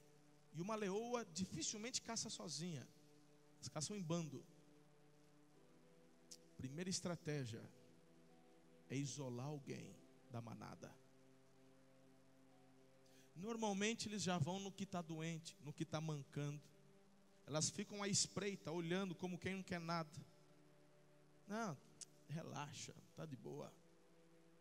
[0.53, 2.87] E uma leoa dificilmente caça sozinha,
[3.55, 4.43] elas caçam em bando.
[6.55, 7.61] Primeira estratégia
[8.89, 9.93] é isolar alguém
[10.31, 10.89] da manada.
[13.35, 16.61] Normalmente eles já vão no que está doente, no que está mancando.
[17.45, 20.09] Elas ficam à espreita, olhando como quem não quer nada.
[21.45, 21.77] Não,
[22.29, 23.73] relaxa, tá de boa.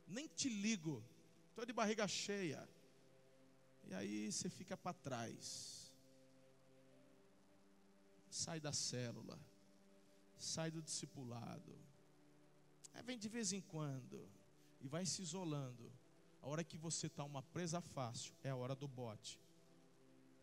[0.08, 1.04] Nem te ligo,
[1.50, 2.68] estou de barriga cheia.
[3.84, 5.92] E aí você fica para trás.
[8.30, 9.38] Sai da célula.
[10.36, 11.78] Sai do discipulado.
[12.94, 14.28] Aí vem de vez em quando.
[14.80, 15.92] E vai se isolando.
[16.40, 19.40] A hora que você está uma presa fácil é a hora do bote.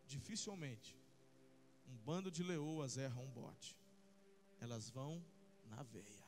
[0.05, 0.99] Dificilmente
[1.89, 3.75] um bando de leoas erra um bote.
[4.59, 5.23] Elas vão
[5.65, 6.23] na veia.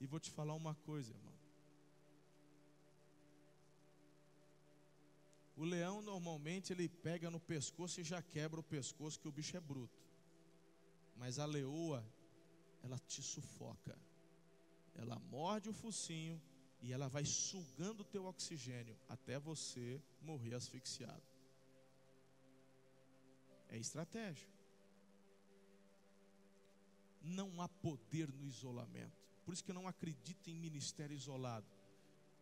[0.00, 1.37] E vou te falar uma coisa, irmão.
[5.58, 9.56] O leão normalmente ele pega no pescoço e já quebra o pescoço, que o bicho
[9.56, 10.00] é bruto.
[11.16, 12.06] Mas a leoa,
[12.80, 13.98] ela te sufoca.
[14.94, 16.40] Ela morde o focinho
[16.80, 21.26] e ela vai sugando o teu oxigênio até você morrer asfixiado.
[23.68, 24.48] É estratégia.
[27.20, 29.26] Não há poder no isolamento.
[29.44, 31.66] Por isso que eu não acredito em ministério isolado.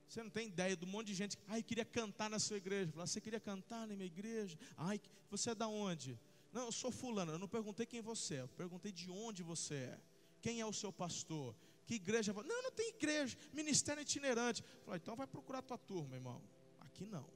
[0.08, 1.36] Você não tem ideia do monte de gente.
[1.48, 2.92] Ai, queria cantar na sua igreja.
[2.92, 4.56] Fala, você queria cantar na minha igreja?
[4.76, 5.00] Ai,
[5.30, 6.18] você é da onde?
[6.52, 7.32] Não, eu sou fulano.
[7.32, 8.40] Eu não perguntei quem você é.
[8.42, 10.00] Eu perguntei de onde você é.
[10.40, 11.56] Quem é o seu pastor?
[11.86, 12.32] Que igreja?
[12.32, 13.36] Não, não tem igreja.
[13.52, 14.62] Ministério itinerante.
[14.84, 16.40] Falei, então vai procurar a tua turma, irmão.
[16.80, 17.28] Aqui não.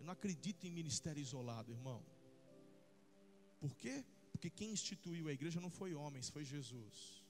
[0.00, 2.02] Eu não acredito em ministério isolado, irmão.
[3.60, 4.04] Por quê?
[4.32, 7.22] Porque quem instituiu a igreja não foi homens, foi Jesus.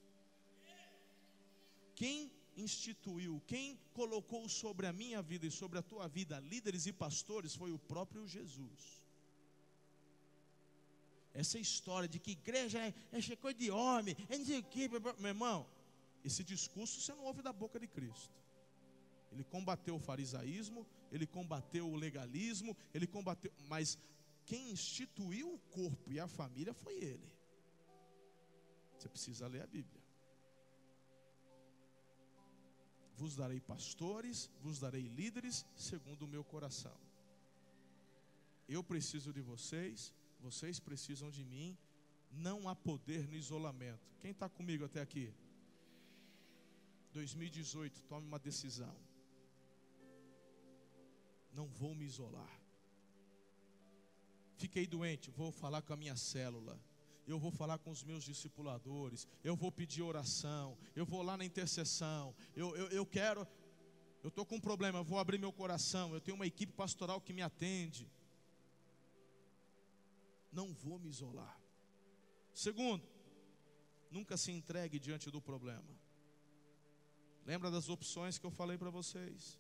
[1.95, 6.93] Quem instituiu, quem colocou sobre a minha vida e sobre a tua vida líderes e
[6.93, 9.03] pastores foi o próprio Jesus.
[11.33, 15.29] Essa história de que igreja é, é coisa de homem, é não sei o meu
[15.29, 15.67] irmão,
[16.25, 18.37] esse discurso você não ouve da boca de Cristo.
[19.31, 23.99] Ele combateu o farisaísmo, ele combateu o legalismo, ele combateu, mas
[24.47, 27.31] quem instituiu o corpo e a família foi ele.
[28.97, 29.98] Você precisa ler a Bíblia.
[33.21, 36.97] Vos darei pastores, vos darei líderes, segundo o meu coração.
[38.69, 41.77] Eu preciso de vocês, vocês precisam de mim.
[42.31, 44.07] Não há poder no isolamento.
[44.21, 45.35] Quem está comigo até aqui?
[47.13, 48.97] 2018, tome uma decisão.
[51.53, 52.57] Não vou me isolar.
[54.59, 56.79] Fiquei doente, vou falar com a minha célula
[57.31, 61.45] eu vou falar com os meus discipuladores, eu vou pedir oração, eu vou lá na
[61.45, 63.47] intercessão, eu, eu, eu quero,
[64.23, 67.21] eu estou com um problema, eu vou abrir meu coração, eu tenho uma equipe pastoral
[67.21, 68.11] que me atende.
[70.51, 71.61] Não vou me isolar.
[72.55, 73.07] Segundo,
[74.11, 75.97] nunca se entregue diante do problema.
[77.45, 79.59] Lembra das opções que eu falei para vocês?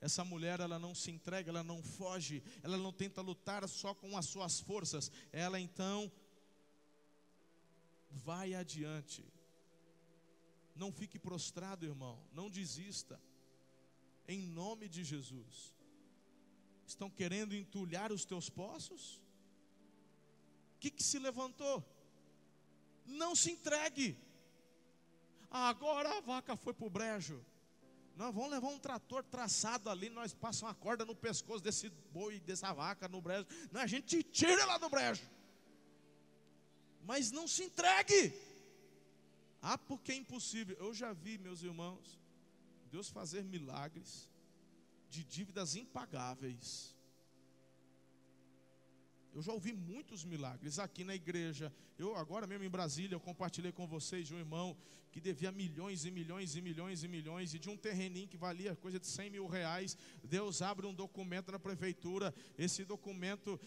[0.00, 4.16] Essa mulher, ela não se entrega, ela não foge, ela não tenta lutar só com
[4.16, 6.10] as suas forças, ela então
[8.16, 9.24] vai adiante.
[10.74, 13.20] Não fique prostrado, irmão, não desista.
[14.28, 15.74] Em nome de Jesus.
[16.86, 19.20] Estão querendo entulhar os teus poços?
[20.74, 21.84] O que, que se levantou?
[23.04, 24.16] Não se entregue.
[25.50, 27.44] Agora a vaca foi para o brejo.
[28.16, 32.40] Nós vamos levar um trator traçado ali, nós passamos uma corda no pescoço desse boi,
[32.40, 33.46] dessa vaca no brejo.
[33.70, 35.35] Não, a gente tira ela do brejo
[37.06, 38.34] mas não se entregue.
[39.62, 40.76] Ah, porque é impossível.
[40.76, 42.18] Eu já vi, meus irmãos,
[42.90, 44.28] Deus fazer milagres
[45.08, 46.94] de dívidas impagáveis.
[49.32, 51.72] Eu já ouvi muitos milagres aqui na igreja.
[51.98, 54.76] Eu agora mesmo em Brasília, eu compartilhei com vocês de um irmão
[55.12, 58.74] que devia milhões e milhões e milhões e milhões e de um terreninho que valia
[58.74, 59.96] coisa de 100 mil reais.
[60.24, 62.34] Deus abre um documento na prefeitura.
[62.58, 63.60] Esse documento,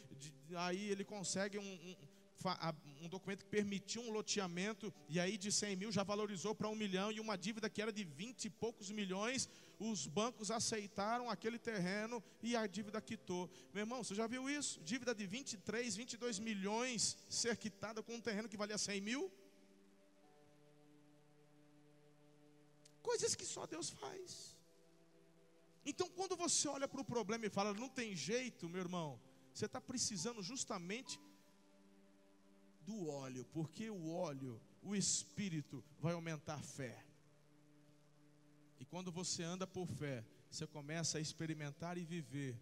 [0.56, 5.76] aí ele consegue um, um um documento que permitia um loteamento, e aí de 100
[5.76, 8.92] mil já valorizou para um milhão, e uma dívida que era de 20 e poucos
[8.92, 13.50] milhões, os bancos aceitaram aquele terreno e a dívida quitou.
[13.74, 14.82] Meu irmão, você já viu isso?
[14.82, 19.32] Dívida de 23, 22 milhões ser quitada com um terreno que valia 100 mil?
[23.02, 24.58] Coisas que só Deus faz.
[25.86, 29.20] Então, quando você olha para o problema e fala, não tem jeito, meu irmão,
[29.54, 31.20] você está precisando justamente
[32.90, 37.06] do óleo, porque o óleo, o espírito, vai aumentar a fé.
[38.80, 42.58] E quando você anda por fé, você começa a experimentar e viver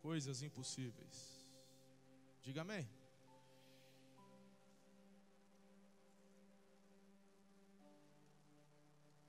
[0.00, 1.16] coisas impossíveis.
[2.42, 2.88] Diga amém.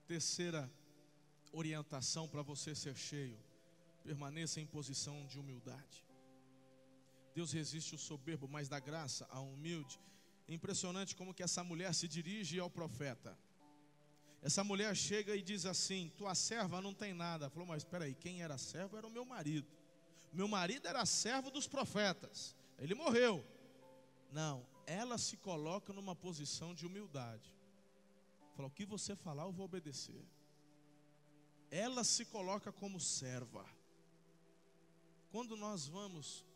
[0.07, 0.71] Terceira
[1.51, 3.37] orientação para você ser cheio:
[4.03, 6.06] permaneça em posição de humildade.
[7.37, 9.99] Deus resiste o soberbo, mas dá graça ao humilde.
[10.49, 13.37] Impressionante como que essa mulher se dirige ao profeta.
[14.41, 17.47] Essa mulher chega e diz assim: Tua serva não tem nada.
[17.47, 19.67] Falou, mas espera aí, quem era servo era o meu marido.
[20.33, 22.55] Meu marido era servo dos profetas.
[22.79, 23.45] Ele morreu.
[24.31, 27.53] Não, ela se coloca numa posição de humildade.
[28.55, 30.25] Falou: O que você falar, eu vou obedecer.
[31.69, 33.63] Ela se coloca como serva.
[35.29, 36.46] Quando nós vamos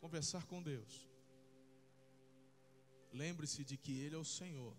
[0.00, 1.08] conversar com Deus,
[3.12, 4.76] lembre-se de que Ele é o Senhor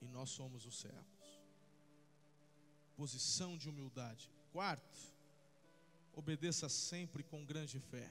[0.00, 1.40] e nós somos os servos.
[2.96, 4.30] Posição de humildade.
[4.52, 4.98] Quarto,
[6.12, 8.10] obedeça sempre com grande fé.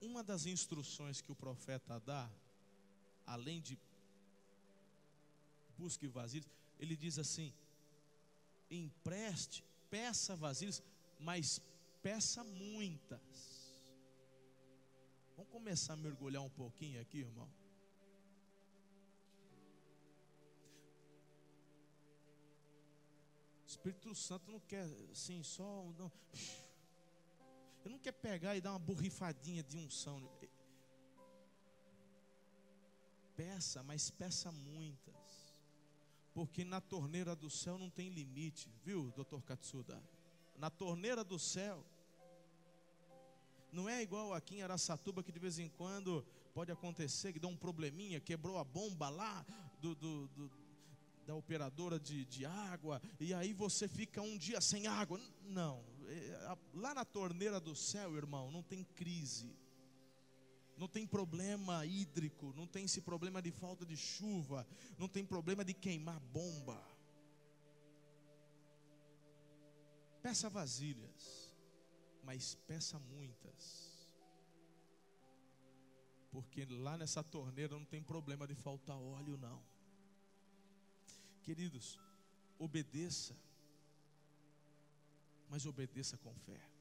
[0.00, 2.28] Uma das instruções que o profeta dá,
[3.24, 3.78] além de
[5.78, 7.54] busque vazios, ele diz assim:
[8.70, 10.82] empreste peça vasilhas,
[11.18, 11.60] mas
[12.02, 13.76] peça muitas.
[15.36, 17.46] Vamos começar a mergulhar um pouquinho aqui, irmão.
[23.64, 25.84] O Espírito Santo não quer assim, só.
[25.98, 26.10] Não,
[27.84, 30.16] ele não quer pegar e dar uma borrifadinha de unção.
[33.36, 35.41] Peça, mas peça muitas.
[36.34, 40.02] Porque na torneira do céu não tem limite, viu, doutor Katsuda?
[40.56, 41.84] Na torneira do céu.
[43.70, 46.24] Não é igual aqui em Araçatuba que de vez em quando
[46.54, 49.44] pode acontecer que dá um probleminha, quebrou a bomba lá
[49.80, 50.50] do, do, do
[51.26, 55.20] da operadora de, de água, e aí você fica um dia sem água.
[55.44, 59.56] Não, é, lá na torneira do céu, irmão, não tem crise
[60.76, 64.66] não tem problema hídrico, não tem esse problema de falta de chuva,
[64.98, 66.82] não tem problema de queimar bomba.
[70.22, 71.54] Peça vasilhas,
[72.22, 73.92] mas peça muitas.
[76.30, 79.62] Porque lá nessa torneira não tem problema de faltar óleo, não.
[81.42, 81.98] Queridos,
[82.58, 83.36] obedeça,
[85.50, 86.71] mas obedeça com fé.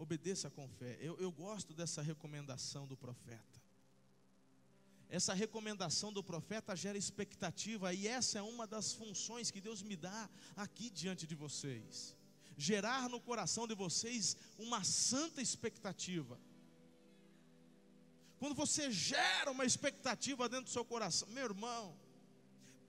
[0.00, 0.96] Obedeça com fé.
[0.98, 3.60] Eu, eu gosto dessa recomendação do profeta.
[5.10, 9.96] Essa recomendação do profeta gera expectativa, e essa é uma das funções que Deus me
[9.96, 12.16] dá aqui diante de vocês.
[12.56, 16.40] Gerar no coração de vocês uma santa expectativa.
[18.38, 21.94] Quando você gera uma expectativa dentro do seu coração, meu irmão,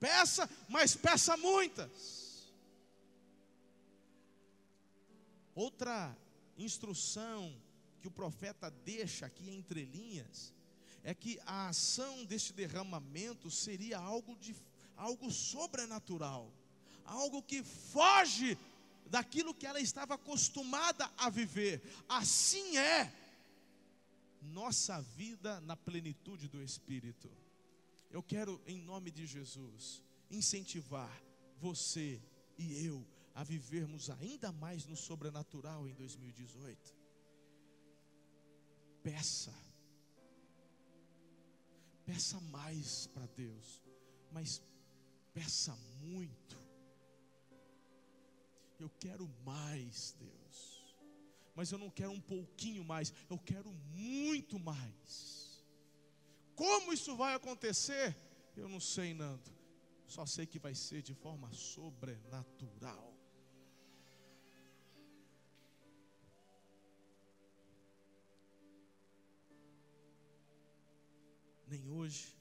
[0.00, 2.50] peça, mas peça muitas.
[5.54, 6.16] Outra
[6.56, 7.54] instrução
[8.00, 10.52] que o profeta deixa aqui entre linhas
[11.04, 14.54] é que a ação deste derramamento seria algo, de,
[14.96, 16.52] algo sobrenatural,
[17.04, 18.56] algo que foge
[19.06, 21.82] daquilo que ela estava acostumada a viver.
[22.08, 23.12] Assim é
[24.40, 27.30] nossa vida na plenitude do Espírito.
[28.10, 31.10] Eu quero, em nome de Jesus, incentivar
[31.58, 32.20] você
[32.58, 33.04] e eu
[33.34, 36.94] a vivermos ainda mais no sobrenatural em 2018.
[39.02, 39.52] Peça,
[42.04, 43.82] peça mais para Deus,
[44.30, 44.62] mas
[45.32, 46.56] peça muito.
[48.78, 50.96] Eu quero mais, Deus,
[51.54, 55.64] mas eu não quero um pouquinho mais, eu quero muito mais.
[56.54, 58.16] Como isso vai acontecer?
[58.56, 59.50] Eu não sei, Nando.
[60.06, 63.11] Só sei que vai ser de forma sobrenatural.
[71.72, 72.36] Nem hoje,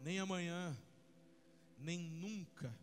[0.00, 0.74] nem amanhã,
[1.76, 2.74] nem nunca,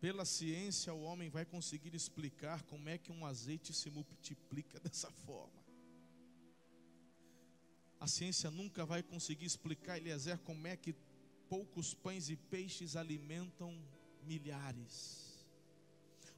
[0.00, 5.12] pela ciência, o homem vai conseguir explicar como é que um azeite se multiplica dessa
[5.12, 5.62] forma.
[8.00, 10.92] A ciência nunca vai conseguir explicar, Eliezer, como é que
[11.48, 13.72] poucos pães e peixes alimentam
[14.24, 15.46] milhares.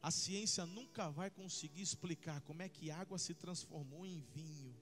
[0.03, 4.75] A ciência nunca vai conseguir explicar como é que água se transformou em vinho.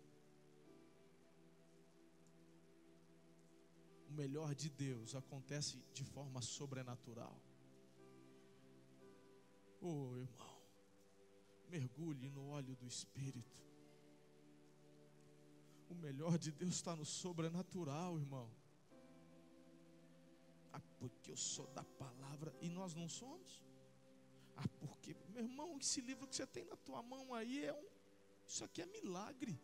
[4.18, 7.40] Melhor de Deus acontece de forma sobrenatural.
[9.80, 10.58] Oh, irmão,
[11.68, 13.62] mergulhe no óleo do Espírito.
[15.88, 18.50] O melhor de Deus está no sobrenatural, irmão.
[20.72, 23.64] Ah, porque eu sou da palavra e nós não somos?
[24.56, 27.88] Ah, porque, meu irmão, esse livro que você tem na tua mão aí é um.
[28.48, 29.56] Isso aqui é milagre.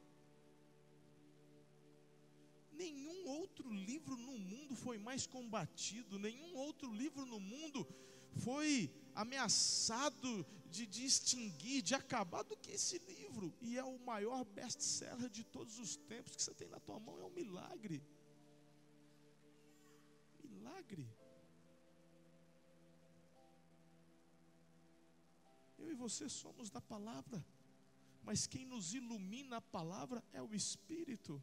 [2.77, 7.87] Nenhum outro livro no mundo foi mais combatido, nenhum outro livro no mundo
[8.43, 13.55] foi ameaçado de, de extinguir, de acabar do que esse livro.
[13.61, 17.18] E é o maior best-seller de todos os tempos que você tem na tua mão,
[17.18, 18.03] é um milagre.
[20.43, 21.09] Milagre.
[25.79, 27.45] Eu e você somos da palavra,
[28.22, 31.41] mas quem nos ilumina a palavra é o Espírito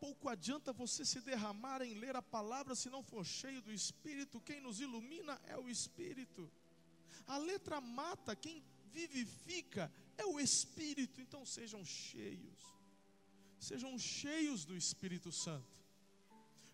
[0.00, 4.40] pouco adianta você se derramar em ler a palavra se não for cheio do Espírito.
[4.40, 6.50] Quem nos ilumina é o Espírito.
[7.26, 11.20] A letra mata, quem vivifica é o Espírito.
[11.20, 12.60] Então sejam cheios,
[13.58, 15.74] sejam cheios do Espírito Santo.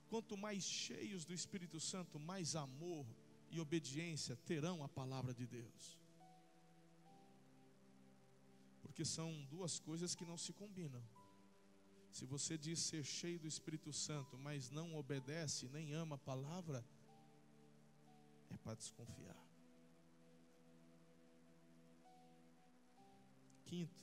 [0.09, 3.07] Quanto mais cheios do Espírito Santo, mais amor
[3.51, 5.99] e obediência terão à palavra de Deus.
[8.83, 11.03] Porque são duas coisas que não se combinam.
[12.11, 16.85] Se você diz ser cheio do Espírito Santo, mas não obedece nem ama a palavra,
[18.51, 19.37] é para desconfiar.
[23.65, 24.01] Quinto,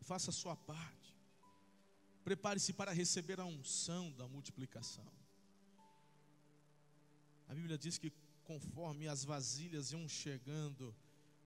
[0.00, 1.14] faça a sua parte.
[2.24, 5.06] Prepare-se para receber a unção da multiplicação.
[7.48, 8.12] A Bíblia diz que
[8.42, 10.94] conforme as vasilhas iam chegando,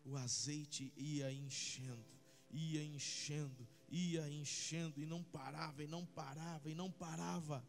[0.05, 2.19] o azeite ia enchendo,
[2.51, 7.67] ia enchendo, ia enchendo, e não parava, e não parava, e não parava.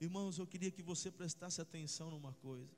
[0.00, 2.74] Irmãos, eu queria que você prestasse atenção numa coisa.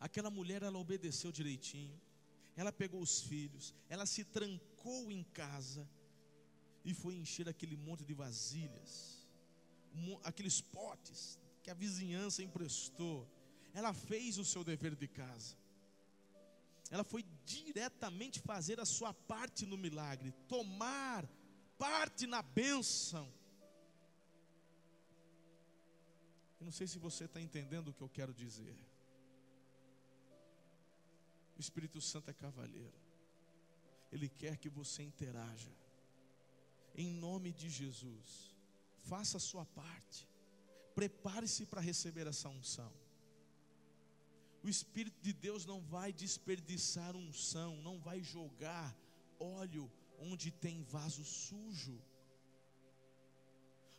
[0.00, 2.00] Aquela mulher, ela obedeceu direitinho,
[2.56, 5.88] ela pegou os filhos, ela se trancou em casa
[6.84, 9.28] e foi encher aquele monte de vasilhas,
[10.22, 13.28] aqueles potes que a vizinhança emprestou.
[13.74, 15.56] Ela fez o seu dever de casa.
[16.90, 21.28] Ela foi diretamente fazer a sua parte no milagre, tomar
[21.76, 23.32] parte na bênção.
[26.58, 28.76] Eu não sei se você está entendendo o que eu quero dizer.
[31.56, 32.98] O Espírito Santo é cavalheiro.
[34.10, 35.70] Ele quer que você interaja.
[36.94, 38.56] Em nome de Jesus,
[39.02, 40.26] faça a sua parte.
[40.94, 42.92] Prepare-se para receber essa unção.
[44.62, 48.96] O Espírito de Deus não vai desperdiçar unção, não vai jogar
[49.38, 52.02] óleo onde tem vaso sujo.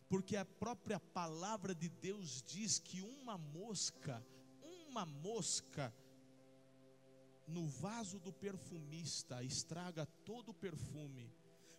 [0.09, 4.25] Porque a própria palavra de Deus diz que uma mosca,
[4.89, 5.93] uma mosca
[7.47, 11.31] no vaso do perfumista estraga todo o perfume.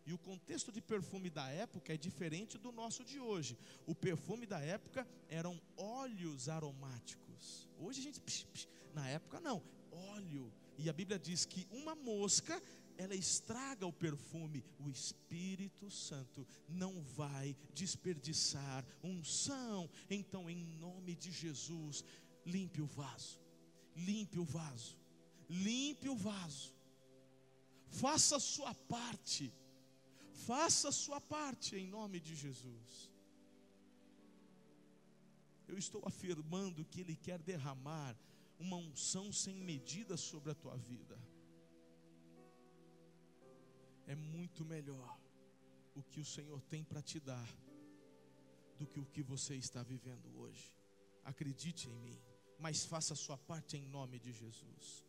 [0.07, 3.57] E o contexto de perfume da época é diferente do nosso de hoje.
[3.87, 7.30] O perfume da época eram óleos aromáticos.
[7.79, 10.53] Hoje a gente, psh, psh, na época não, óleo.
[10.79, 12.61] E a Bíblia diz que uma mosca
[12.97, 14.63] ela estraga o perfume.
[14.79, 19.89] O Espírito Santo não vai desperdiçar unção.
[20.11, 22.05] Então, em nome de Jesus,
[22.45, 23.41] limpe o vaso.
[23.97, 24.99] Limpe o vaso.
[25.49, 26.75] Limpe o vaso.
[27.89, 29.53] Faça a sua parte.
[30.47, 33.10] Faça a sua parte em nome de Jesus.
[35.71, 38.17] Eu estou afirmando que Ele quer derramar
[38.59, 41.19] uma unção sem medida sobre a tua vida
[44.13, 45.11] é muito melhor
[45.95, 47.49] o que o Senhor tem para te dar
[48.77, 50.75] do que o que você está vivendo hoje.
[51.25, 52.19] Acredite em mim,
[52.59, 55.07] mas faça a sua parte em nome de Jesus.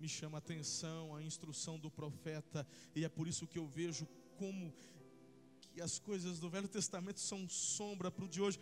[0.00, 4.06] Me chama a atenção a instrução do profeta, e é por isso que eu vejo
[4.38, 4.72] como
[5.76, 8.58] que as coisas do Velho Testamento são sombra para o de hoje.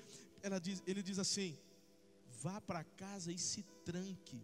[0.61, 1.57] Diz, ele diz assim:
[2.43, 4.43] vá para casa e se tranque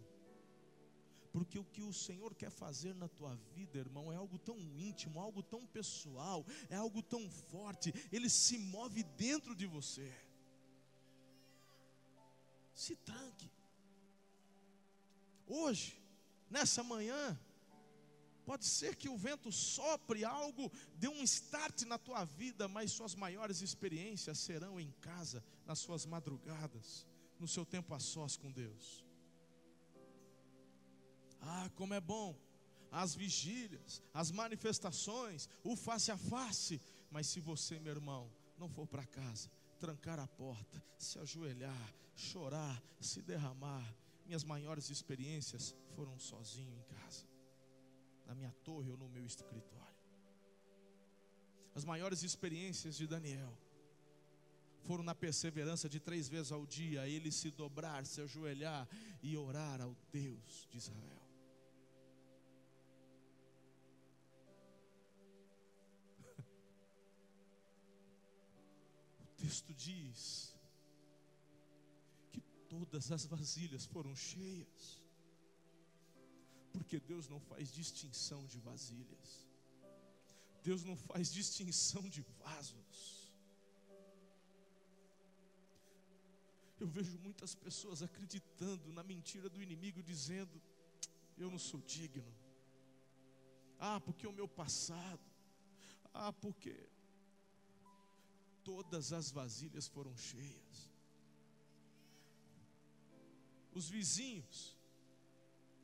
[1.33, 5.19] porque o que o Senhor quer fazer na tua vida, irmão, é algo tão íntimo,
[5.19, 10.11] algo tão pessoal, é algo tão forte, ele se move dentro de você.
[12.73, 13.49] Se tranque.
[15.47, 16.01] Hoje,
[16.49, 17.39] nessa manhã,
[18.51, 23.15] Pode ser que o vento sopre algo, dê um start na tua vida, mas suas
[23.15, 27.07] maiores experiências serão em casa, nas suas madrugadas,
[27.39, 29.05] no seu tempo a sós com Deus.
[31.39, 32.37] Ah, como é bom
[32.91, 36.81] as vigílias, as manifestações, o face a face.
[37.09, 39.49] Mas se você, meu irmão, não for para casa,
[39.79, 43.95] trancar a porta, se ajoelhar, chorar, se derramar,
[44.25, 47.30] minhas maiores experiências foram sozinho em casa,
[48.31, 49.99] na minha torre ou no meu escritório.
[51.75, 53.53] As maiores experiências de Daniel
[54.83, 58.87] foram na perseverança de três vezes ao dia, ele se dobrar, se ajoelhar
[59.21, 61.21] e orar ao Deus de Israel.
[69.35, 70.55] texto diz
[72.31, 75.00] que todas as vasilhas foram cheias,
[76.73, 79.29] porque Deus não faz distinção de vasilhas,
[80.63, 83.31] Deus não faz distinção de vasos.
[86.79, 90.61] Eu vejo muitas pessoas acreditando na mentira do inimigo, dizendo:
[91.37, 92.33] Eu não sou digno.
[93.79, 95.27] Ah, porque o meu passado.
[96.13, 96.75] Ah, porque
[98.63, 100.89] todas as vasilhas foram cheias.
[103.73, 104.75] Os vizinhos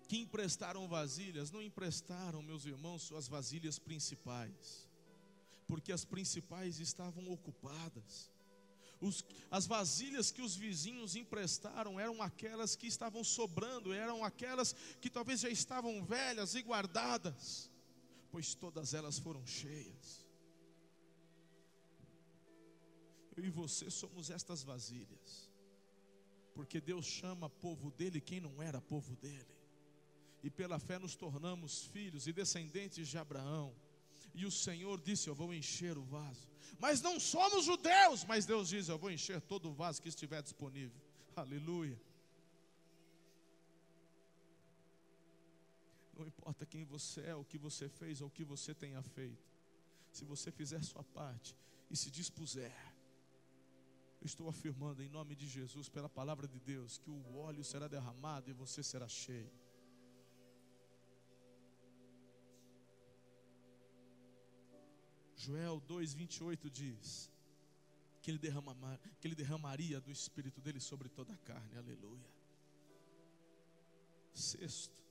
[0.07, 4.87] que emprestaram vasilhas, não emprestaram, meus irmãos, suas vasilhas principais,
[5.67, 8.31] porque as principais estavam ocupadas.
[8.99, 15.09] Os, as vasilhas que os vizinhos emprestaram eram aquelas que estavam sobrando, eram aquelas que
[15.09, 17.69] talvez já estavam velhas e guardadas,
[18.31, 20.25] pois todas elas foram cheias.
[23.35, 25.47] Eu e você somos estas vasilhas.
[26.55, 29.56] Porque Deus chama povo dele quem não era povo dele.
[30.43, 33.75] E pela fé nos tornamos filhos e descendentes de Abraão.
[34.33, 36.47] E o Senhor disse: Eu vou encher o vaso.
[36.79, 38.23] Mas não somos judeus.
[38.23, 41.01] Mas Deus diz: Eu vou encher todo o vaso que estiver disponível.
[41.35, 41.99] Aleluia.
[46.17, 49.45] Não importa quem você é, o que você fez ou o que você tenha feito.
[50.11, 51.55] Se você fizer sua parte
[51.91, 52.75] e se dispuser,
[54.19, 57.87] eu estou afirmando em nome de Jesus, pela palavra de Deus, que o óleo será
[57.87, 59.51] derramado e você será cheio.
[65.47, 67.31] Joel 2,28 diz
[68.21, 68.75] que ele, derrama,
[69.21, 72.29] que ele derramaria do Espírito dele sobre toda a carne, aleluia.
[74.33, 75.01] Sexto,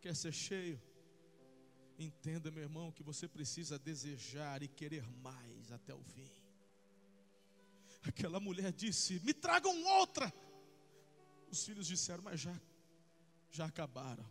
[0.00, 0.82] quer ser cheio?
[1.96, 6.28] Entenda, meu irmão, que você precisa desejar e querer mais até o fim.
[8.02, 10.32] Aquela mulher disse: Me tragam outra.
[11.48, 12.60] Os filhos disseram: Mas já,
[13.52, 14.28] já acabaram.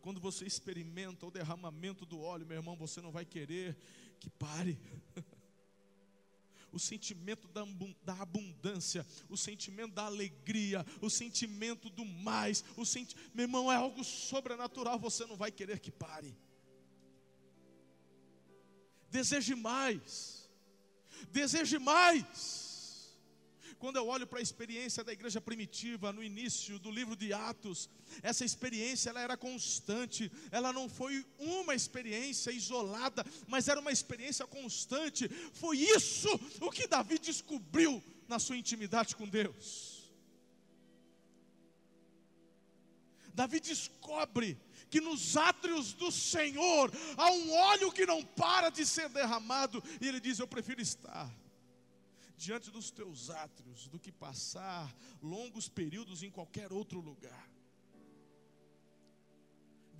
[0.00, 3.76] Quando você experimenta o derramamento do óleo, meu irmão, você não vai querer
[4.18, 4.78] que pare.
[6.72, 13.16] o sentimento da abundância, o sentimento da alegria, o sentimento do mais, o senti...
[13.34, 16.36] meu irmão, é algo sobrenatural, você não vai querer que pare.
[19.10, 20.48] Deseje mais,
[21.30, 22.69] deseje mais
[23.80, 27.88] quando eu olho para a experiência da igreja primitiva no início do livro de Atos,
[28.22, 34.46] essa experiência ela era constante, ela não foi uma experiência isolada, mas era uma experiência
[34.46, 35.26] constante.
[35.54, 36.28] Foi isso
[36.60, 40.12] o que Davi descobriu na sua intimidade com Deus.
[43.32, 44.60] Davi descobre
[44.90, 50.06] que nos átrios do Senhor há um óleo que não para de ser derramado, e
[50.06, 51.34] ele diz: Eu prefiro estar
[52.44, 54.86] diante dos teus átrios do que passar
[55.22, 57.46] longos períodos em qualquer outro lugar.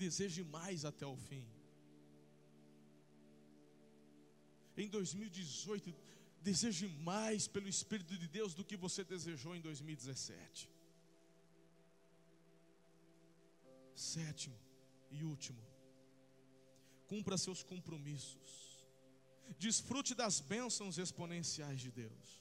[0.04, 1.46] Deseje mais até o fim.
[4.74, 5.94] Em 2018,
[6.40, 10.70] deseje mais pelo Espírito de Deus do que você desejou em 2017.
[13.94, 14.58] Sétimo
[15.10, 15.62] e último,
[17.06, 18.59] cumpra seus compromissos
[19.58, 22.40] Desfrute das bênçãos exponenciais de Deus.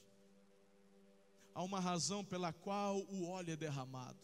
[1.54, 4.18] Há uma razão pela qual o óleo é derramado.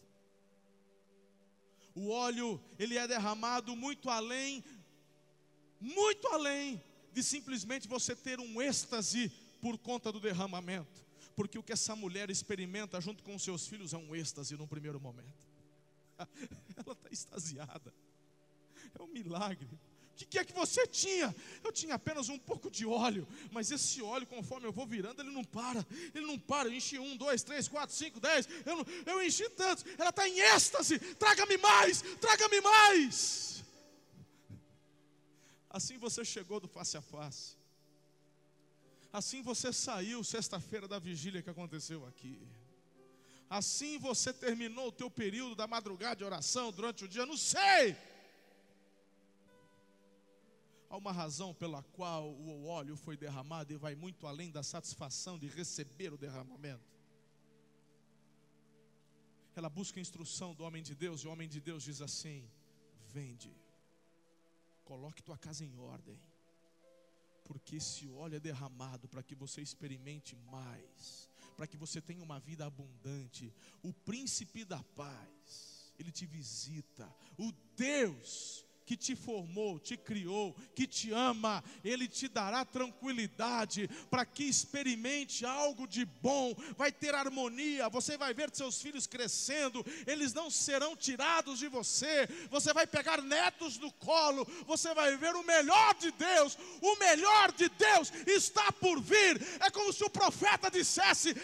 [1.93, 4.63] O óleo, ele é derramado muito além,
[5.79, 6.81] muito além
[7.11, 9.29] de simplesmente você ter um êxtase
[9.61, 11.05] por conta do derramamento.
[11.35, 14.99] Porque o que essa mulher experimenta junto com seus filhos é um êxtase no primeiro
[14.99, 15.47] momento.
[16.75, 17.93] Ela está extasiada.
[18.97, 19.69] É um milagre
[20.17, 21.33] que, que é que você tinha?
[21.63, 25.29] Eu tinha apenas um pouco de óleo, mas esse óleo, conforme eu vou virando, ele
[25.29, 26.67] não para, ele não para.
[26.67, 28.47] Eu enchi um, dois, três, quatro, cinco, dez.
[28.65, 29.85] Eu, não, eu enchi tantos.
[29.97, 30.97] Ela está em êxtase.
[31.15, 33.63] Traga-me mais, traga-me mais.
[35.69, 37.55] Assim você chegou do face a face.
[39.13, 42.41] Assim você saiu sexta-feira da vigília que aconteceu aqui.
[43.49, 47.95] Assim você terminou o teu período da madrugada de oração durante o dia, não sei.
[50.89, 55.37] Há uma razão pela qual o óleo foi derramado e vai muito além da satisfação
[55.37, 56.97] de receber o derramamento.
[59.53, 62.49] Ela busca a instrução do homem de Deus e o homem de Deus diz assim:
[63.07, 63.53] vende,
[64.85, 66.21] coloque tua casa em ordem,
[67.43, 72.39] porque esse óleo é derramado para que você experimente mais, para que você tenha uma
[72.39, 73.53] vida abundante.
[73.83, 80.87] O príncipe da paz, ele te visita, o Deus que te formou, te criou, que
[80.87, 87.89] te ama, Ele te dará tranquilidade para que experimente algo de bom, vai ter harmonia,
[87.89, 93.21] você vai ver seus filhos crescendo, eles não serão tirados de você, você vai pegar
[93.21, 98.71] netos no colo, você vai ver o melhor de Deus, o melhor de Deus está
[98.71, 99.45] por vir.
[99.59, 101.35] É como se o profeta dissesse: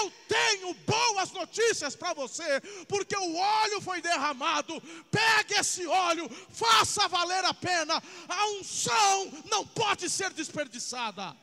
[0.00, 4.80] Eu tenho boas notícias para você, porque o óleo foi derramado,
[5.10, 8.00] pegue esse óleo, faça faça valer a pena.
[8.28, 11.36] A unção não pode ser desperdiçada.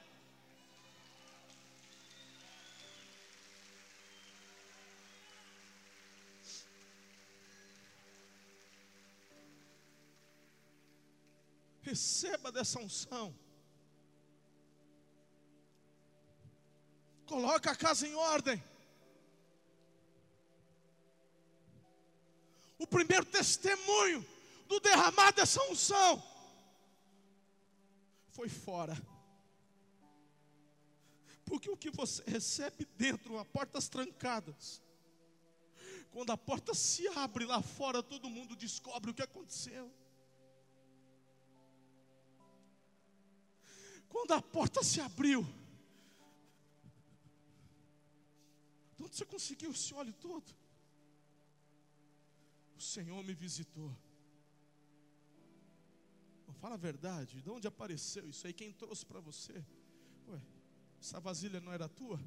[11.82, 13.36] Receba dessa unção.
[17.28, 18.64] Coloque a casa em ordem.
[22.80, 24.35] O primeiro testemunho
[24.68, 26.22] do derramar dessa unção
[28.30, 28.96] foi fora.
[31.46, 34.82] Porque o que você recebe dentro, a portas trancadas,
[36.16, 39.92] Quando a porta se abre lá fora, todo mundo descobre o que aconteceu.
[44.08, 45.44] Quando a porta se abriu,
[48.96, 50.56] de onde você conseguiu esse óleo todo?
[52.78, 53.94] O Senhor me visitou.
[56.60, 58.54] Fala a verdade, de onde apareceu isso aí?
[58.54, 59.64] Quem trouxe para você?
[60.28, 60.42] Ué,
[61.00, 62.20] essa vasilha não era tua?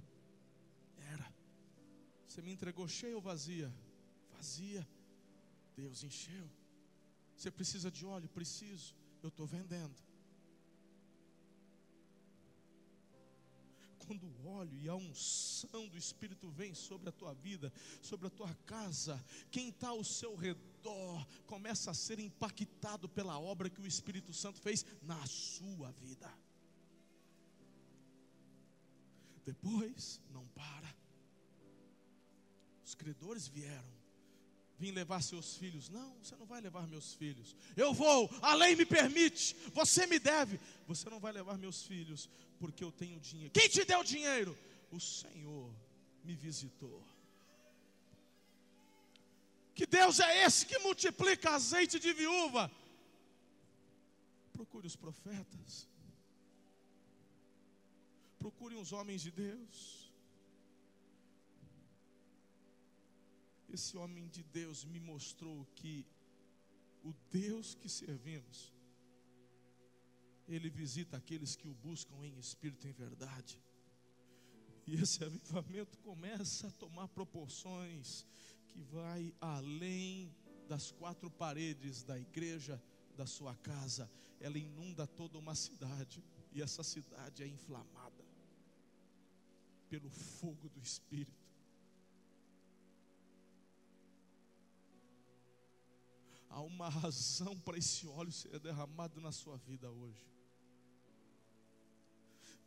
[0.97, 1.33] Era.
[2.27, 3.73] Você me entregou cheia ou vazia?
[4.33, 4.87] Vazia.
[5.77, 6.49] Deus encheu.
[7.37, 8.29] Você precisa de óleo?
[8.29, 8.95] Preciso.
[9.23, 9.95] Eu estou vendendo.
[14.09, 18.31] Quando o óleo e a unção do Espírito vem sobre a tua vida, sobre a
[18.31, 23.87] tua casa, quem está ao seu redor começa a ser impactado pela obra que o
[23.87, 26.33] Espírito Santo fez na sua vida.
[29.45, 30.97] Depois, não para.
[32.83, 33.98] Os credores vieram
[34.79, 35.89] vim levar seus filhos.
[35.89, 37.55] Não, você não vai levar meus filhos.
[37.77, 40.61] Eu vou, a lei me permite, você me deve.
[40.87, 43.53] Você não vai levar meus filhos, porque eu tenho dinheiro.
[43.53, 44.57] Quem te deu dinheiro?
[44.91, 45.75] O Senhor
[46.25, 47.05] me visitou.
[49.75, 52.71] Que Deus é esse que multiplica azeite de viúva?
[54.53, 55.89] Procure os profetas.
[58.39, 60.08] Procure os homens de Deus.
[63.69, 66.07] Esse homem de Deus me mostrou que
[67.05, 68.73] o Deus que servimos,
[70.47, 73.63] ele visita aqueles que o buscam em espírito e em verdade.
[74.87, 78.27] E esse avivamento começa a tomar proporções
[78.69, 80.35] que vai além
[80.67, 82.83] das quatro paredes da igreja,
[83.15, 84.11] da sua casa.
[84.41, 88.25] Ela inunda toda uma cidade e essa cidade é inflamada
[89.89, 91.48] pelo fogo do espírito.
[96.49, 100.27] Há uma razão para esse óleo ser derramado na sua vida hoje.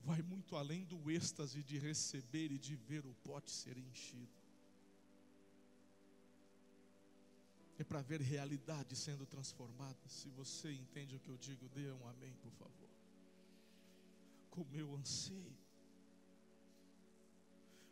[0.03, 4.41] Vai muito além do êxtase de receber e de ver o pote ser enchido.
[7.77, 10.07] É para ver realidade sendo transformada.
[10.07, 12.89] Se você entende o que eu digo, dê um amém, por favor.
[14.49, 15.57] Como eu anseio.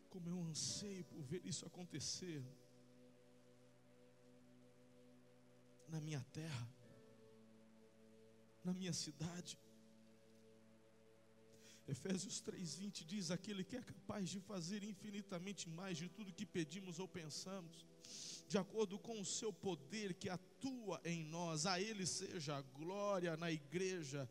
[0.08, 2.44] Como eu anseio por ver isso acontecer.
[5.90, 6.68] Na minha terra,
[8.64, 9.58] na minha cidade.
[11.88, 16.98] Efésios 3:20 diz: Aquele que é capaz de fazer infinitamente mais de tudo que pedimos
[17.00, 17.84] ou pensamos,
[18.48, 23.36] de acordo com o seu poder que atua em nós, a Ele seja a glória
[23.36, 24.30] na igreja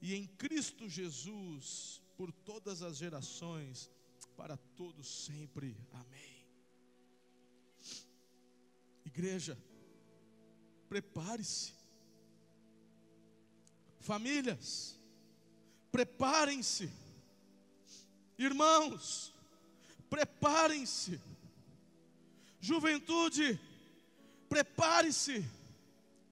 [0.00, 3.90] e em Cristo Jesus, por todas as gerações,
[4.36, 5.76] para todos sempre.
[5.92, 6.46] Amém.
[9.04, 9.58] Igreja,
[10.88, 11.72] prepare-se.
[14.00, 14.96] Famílias,
[15.92, 16.90] preparem-se.
[18.38, 19.34] Irmãos,
[20.08, 21.20] preparem-se.
[22.60, 23.60] Juventude,
[24.48, 25.44] prepare-se.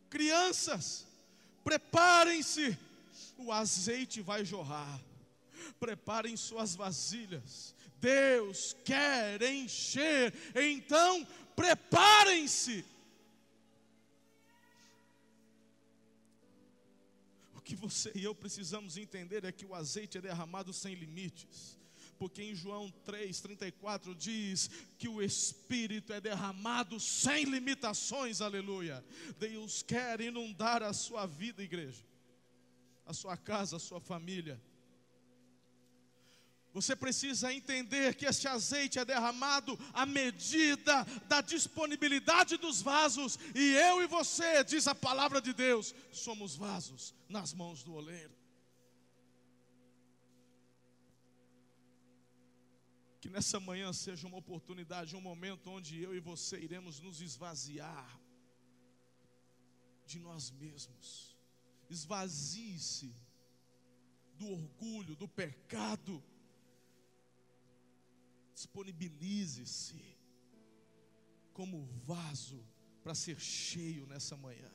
[0.08, 1.06] Crianças,
[1.62, 2.78] preparem-se.
[3.36, 5.00] O azeite vai jorrar.
[5.78, 7.74] Preparem suas vasilhas.
[8.00, 10.32] Deus quer encher.
[10.54, 12.84] Então, preparem-se.
[17.66, 21.76] Que você e eu precisamos entender é que o azeite é derramado sem limites.
[22.16, 29.04] Porque em João 3,34 diz que o Espírito é derramado sem limitações, aleluia.
[29.36, 32.04] Deus quer inundar a sua vida, igreja,
[33.04, 34.62] a sua casa, a sua família.
[36.76, 43.72] Você precisa entender que este azeite é derramado à medida da disponibilidade dos vasos, e
[43.76, 48.36] eu e você, diz a palavra de Deus, somos vasos nas mãos do oleiro.
[53.22, 58.20] Que nessa manhã seja uma oportunidade, um momento onde eu e você iremos nos esvaziar
[60.04, 61.34] de nós mesmos.
[61.88, 63.16] Esvazie-se
[64.34, 66.22] do orgulho, do pecado
[68.56, 70.02] disponibilize-se
[71.52, 72.60] como vaso
[73.02, 74.72] para ser cheio nessa manhã.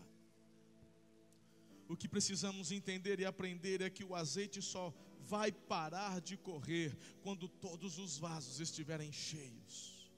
[1.89, 6.95] O que precisamos entender e aprender é que o azeite só vai parar de correr
[7.23, 10.11] quando todos os vasos estiverem cheios,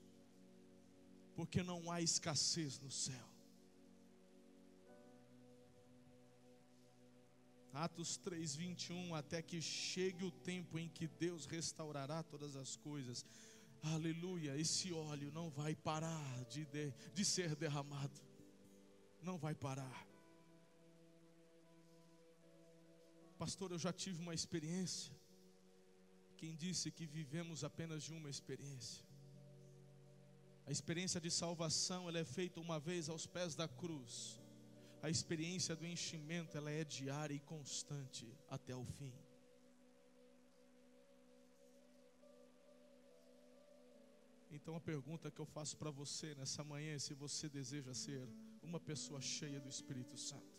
[1.35, 3.33] porque não há escassez no céu.
[7.73, 13.25] Atos 3:21 até que chegue o tempo em que Deus restaurará todas as coisas
[13.83, 18.21] aleluia, esse óleo não vai parar de, de, de ser derramado,
[19.21, 20.07] não vai parar.
[23.37, 25.13] Pastor, eu já tive uma experiência.
[26.37, 29.03] Quem disse que vivemos apenas de uma experiência?
[30.65, 34.39] A experiência de salvação, ela é feita uma vez aos pés da cruz.
[35.01, 39.13] A experiência do enchimento, ela é diária e constante até o fim.
[44.53, 48.29] Então a pergunta que eu faço para você nessa manhã é se você deseja ser
[48.61, 50.53] uma pessoa cheia do Espírito Santo.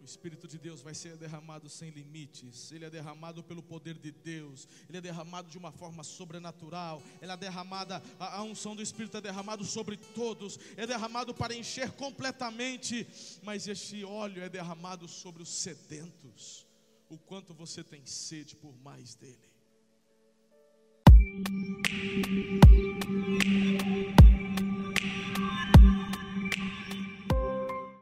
[0.00, 4.12] O Espírito de Deus vai ser derramado sem limites, ele é derramado pelo poder de
[4.12, 8.80] Deus, ele é derramado de uma forma sobrenatural, ele é derramada, a, a unção do
[8.80, 13.08] Espírito é derramado sobre todos, é derramado para encher completamente,
[13.42, 16.67] mas este óleo é derramado sobre os sedentos
[17.08, 19.48] o quanto você tem sede por mais dele.